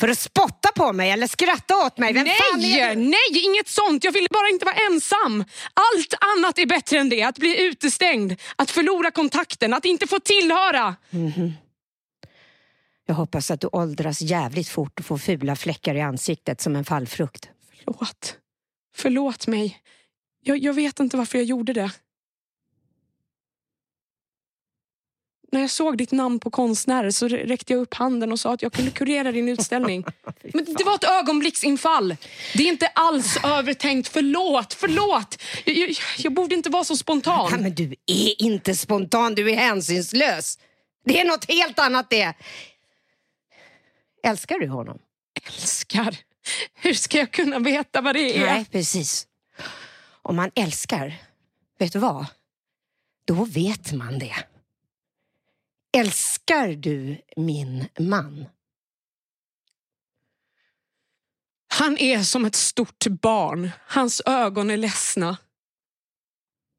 [0.01, 2.13] För att spotta på mig eller skratta åt mig?
[2.13, 4.05] Vem nej, nej, inget sånt.
[4.05, 5.45] Jag ville bara inte vara ensam.
[5.75, 7.23] Allt annat är bättre än det.
[7.23, 10.97] Att bli utestängd, att förlora kontakten, att inte få tillhöra.
[13.07, 16.85] Jag hoppas att du åldras jävligt fort och får fula fläckar i ansiktet som en
[16.85, 17.49] fallfrukt.
[17.85, 18.37] Förlåt.
[18.97, 19.79] Förlåt mig.
[20.43, 21.91] Jag, jag vet inte varför jag gjorde det.
[25.53, 28.63] När jag såg ditt namn på konstnärer så räckte jag upp handen och sa att
[28.63, 30.05] jag kunde kurera din utställning.
[30.55, 32.17] Men det var ett ögonblicksinfall.
[32.55, 34.09] Det är inte alls övertänkt.
[34.09, 35.43] Förlåt, förlåt.
[35.65, 37.49] Jag, jag, jag borde inte vara så spontan.
[37.51, 40.59] Ja, men du är inte spontan, du är hänsynslös.
[41.05, 42.35] Det är något helt annat det.
[44.23, 44.99] Älskar du honom?
[45.47, 46.17] Älskar?
[46.75, 48.47] Hur ska jag kunna veta vad det är?
[48.47, 49.27] Nej, precis.
[50.23, 51.15] Om man älskar,
[51.79, 52.27] vet du vad?
[53.25, 54.37] Då vet man det.
[55.93, 58.45] Älskar du min man?
[61.68, 63.70] Han är som ett stort barn.
[63.86, 65.36] Hans ögon är ledsna.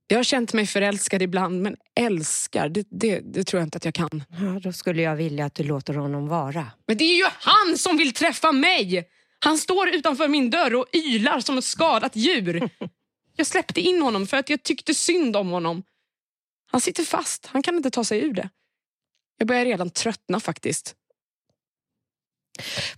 [0.07, 3.85] Jag har känt mig förälskad ibland, men älskar, det, det, det tror jag inte att
[3.85, 4.23] jag kan.
[4.29, 6.71] Ja, då skulle jag vilja att du låter honom vara.
[6.87, 9.09] Men det är ju han som vill träffa mig!
[9.39, 12.69] Han står utanför min dörr och ylar som ett skadat djur.
[13.35, 15.83] Jag släppte in honom för att jag tyckte synd om honom.
[16.71, 18.49] Han sitter fast, han kan inte ta sig ur det.
[19.41, 20.95] Jag börjar redan tröttna faktiskt.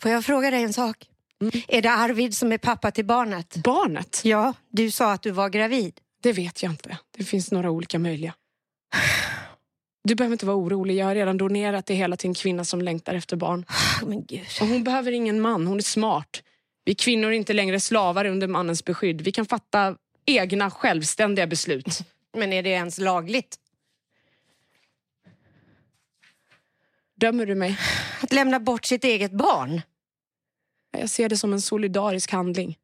[0.02, 0.98] Får jag fråga dig en sak?
[1.42, 1.62] Mm.
[1.68, 3.56] Är det Arvid som är pappa till barnet?
[3.56, 4.22] Barnet?
[4.24, 6.00] Ja, du sa att du var gravid.
[6.24, 6.98] Det vet jag inte.
[7.18, 8.34] Det finns några olika möjliga.
[10.04, 10.96] Du behöver inte vara orolig.
[10.96, 13.66] Jag har redan donerat det hela till en kvinna som längtar efter barn.
[14.06, 14.48] Men gud.
[14.62, 15.68] Och hon behöver ingen man.
[15.68, 16.44] Hon är smart.
[16.86, 19.22] Vi kvinnor är inte längre slavar under mannens beskydd.
[19.22, 22.00] Vi kan fatta egna självständiga beslut.
[22.38, 23.58] Men är det ens lagligt?
[27.24, 27.80] Dömer du mig?
[28.22, 29.82] Att lämna bort sitt eget barn?
[30.92, 32.78] Jag ser det som en solidarisk handling.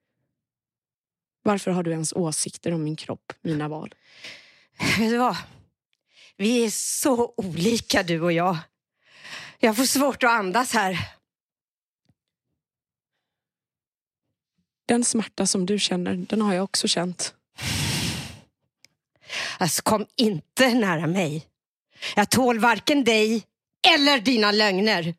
[1.43, 3.95] Varför har du ens åsikter om min kropp, mina val?
[4.97, 5.37] Vet du vad?
[6.37, 8.57] Vi är så olika du och jag.
[9.59, 10.97] Jag får svårt att andas här.
[14.85, 17.35] Den smärta som du känner, den har jag också känt.
[19.57, 21.47] Alltså kom inte nära mig.
[22.15, 23.48] Jag tål varken dig
[23.87, 25.15] eller dina lögner.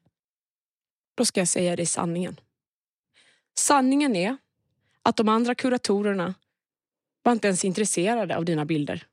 [1.15, 2.41] Då ska jag säga dig sanningen.
[3.59, 4.37] Sanningen är
[5.03, 6.35] att de andra kuratorerna
[7.23, 9.07] var inte ens intresserade av dina bilder.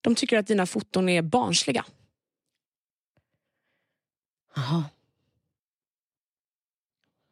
[0.00, 1.86] De tycker att dina foton är barnsliga.
[4.54, 4.84] Jaha.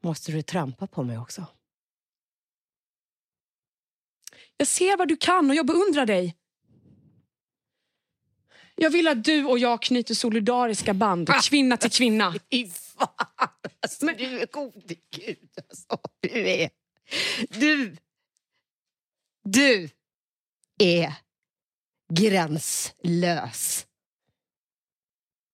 [0.03, 1.47] Måste du trampa på mig också?
[4.57, 6.37] Jag ser vad du kan och jag beundrar dig.
[8.83, 12.35] Jag vill att du och jag knyter solidariska band, kvinna till kvinna.
[12.51, 13.09] Fy fan,
[13.83, 15.51] alltså, du är gode gud.
[15.69, 16.71] Alltså, du är...
[17.49, 17.97] Du...
[19.45, 19.91] Du
[20.79, 21.15] är
[22.13, 23.87] gränslös.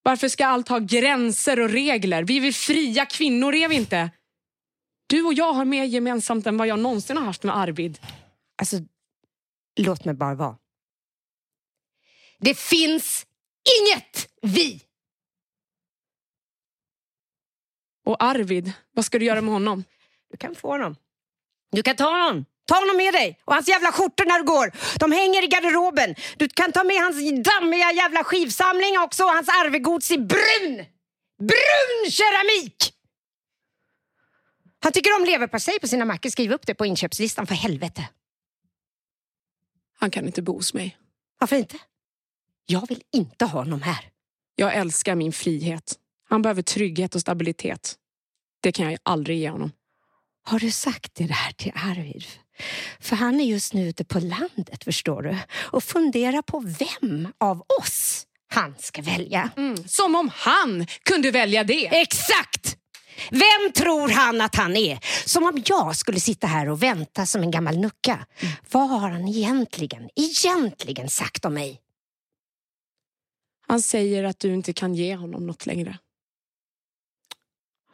[0.02, 2.22] Varför ska allt ha gränser och regler?
[2.22, 4.10] Vi är väl fria kvinnor, är vi inte?
[5.06, 7.98] Du och jag har mer gemensamt än vad jag någonsin har haft med Arvid.
[8.58, 8.76] Alltså,
[9.80, 10.56] låt mig bara vara.
[12.38, 13.26] Det finns
[13.80, 14.82] inget vi!
[18.04, 19.84] Och Arvid, vad ska du göra med honom?
[20.30, 20.96] Du kan få honom.
[21.72, 22.44] Du kan ta honom.
[22.66, 24.72] Ta honom med dig och hans jävla skjortor när du går.
[24.98, 26.14] De hänger i garderoben.
[26.36, 30.84] Du kan ta med hans dammiga jävla skivsamling också och hans arvegods i brun!
[31.38, 32.92] Brun keramik!
[34.80, 36.30] Han tycker om leverpastej på sina mackor.
[36.30, 38.08] Skriv upp det på inköpslistan för helvete.
[39.98, 40.98] Han kan inte bo hos mig.
[41.38, 41.78] Varför inte?
[42.66, 44.08] Jag vill inte ha honom här.
[44.56, 45.94] Jag älskar min frihet.
[46.28, 47.94] Han behöver trygghet och stabilitet.
[48.62, 49.72] Det kan jag aldrig ge honom.
[50.44, 52.24] Har du sagt det där till Arvid?
[53.00, 55.36] För han är just nu ute på landet, förstår du.
[55.54, 59.50] Och funderar på vem av oss han ska välja.
[59.56, 61.86] Mm, som om han kunde välja det!
[61.86, 62.76] Exakt!
[63.30, 64.98] Vem tror han att han är?
[65.28, 68.26] Som om jag skulle sitta här och vänta som en gammal nucka.
[68.70, 71.80] Vad har han egentligen, egentligen sagt om mig?
[73.68, 75.98] Han säger att du inte kan ge honom något längre.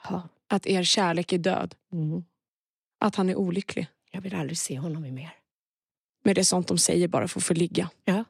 [0.05, 0.29] Ja.
[0.49, 1.75] Att er kärlek är död.
[1.93, 2.25] Mm.
[2.99, 3.87] Att han är olycklig.
[4.11, 5.39] Jag vill aldrig se honom mer.
[6.25, 7.91] Men det är sånt de säger bara för att få ligga.
[8.05, 8.25] Ja.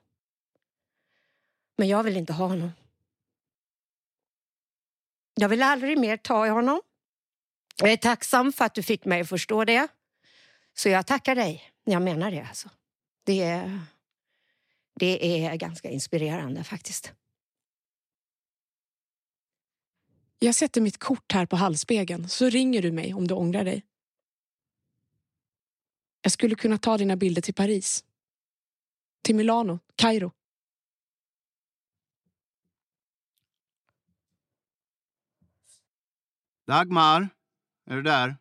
[1.76, 2.70] Men jag vill inte ha honom.
[5.34, 6.80] Jag vill aldrig mer ta i honom.
[7.76, 9.88] Jag är tacksam för att du fick mig att förstå det.
[10.74, 11.62] Så jag tackar dig.
[11.84, 12.70] Jag menar det alltså.
[13.24, 13.80] Det är,
[14.94, 17.12] det är ganska inspirerande faktiskt.
[20.44, 23.86] Jag sätter mitt kort här på halsspegeln så ringer du mig om du ångrar dig.
[26.20, 28.04] Jag skulle kunna ta dina bilder till Paris.
[29.22, 30.32] Till Milano, Kairo.
[36.66, 37.28] Dagmar,
[37.86, 38.36] är du där?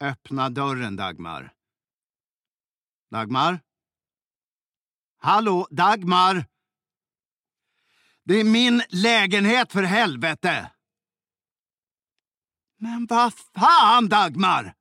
[0.00, 1.54] Öppna dörren, Dagmar.
[3.10, 3.60] Dagmar?
[5.18, 6.57] Hallå, Dagmar!
[8.28, 10.70] Det är min lägenhet för helvete!
[12.78, 14.74] Men vad fan, Dagmar!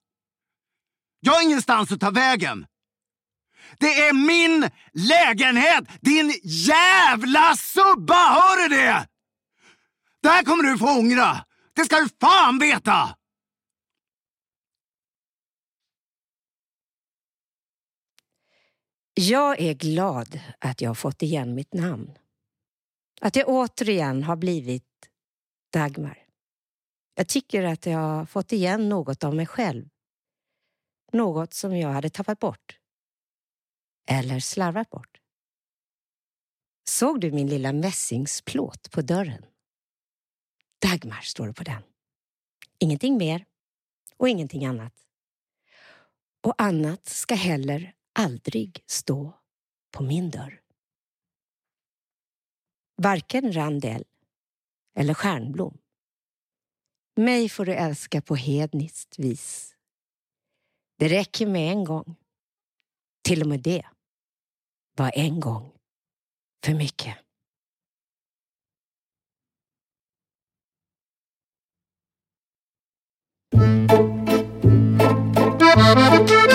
[1.19, 2.67] Jag har ingenstans att ta vägen!
[3.79, 5.83] Det är min lägenhet!
[6.01, 8.33] Din jävla subba!
[8.33, 9.07] Hör du det?
[10.21, 11.45] Det här kommer du få ångra!
[11.73, 13.15] Det ska du fan veta!
[19.13, 22.17] Jag är glad att jag har fått igen mitt namn.
[23.21, 25.09] Att jag återigen har blivit
[25.73, 26.27] Dagmar.
[27.15, 29.89] Jag tycker att jag har fått igen något av mig själv.
[31.11, 32.79] Något som jag hade tappat bort.
[34.09, 35.21] Eller slarvat bort.
[36.89, 39.45] Såg du min lilla mässingsplåt på dörren?
[40.81, 41.83] Dagmar står det på den.
[42.79, 43.45] Ingenting mer
[44.17, 44.93] och ingenting annat.
[46.41, 49.33] Och annat ska heller aldrig stå
[49.91, 50.61] på min dörr.
[53.01, 54.03] Varken Randell
[54.95, 55.77] eller Stjärnblom.
[57.15, 59.75] Mig får du älska på hedniskt vis.
[60.99, 62.15] Det räcker med en gång.
[63.23, 63.85] Till och med det
[64.97, 65.71] var en gång
[66.65, 67.17] för mycket.
[75.87, 76.46] Thank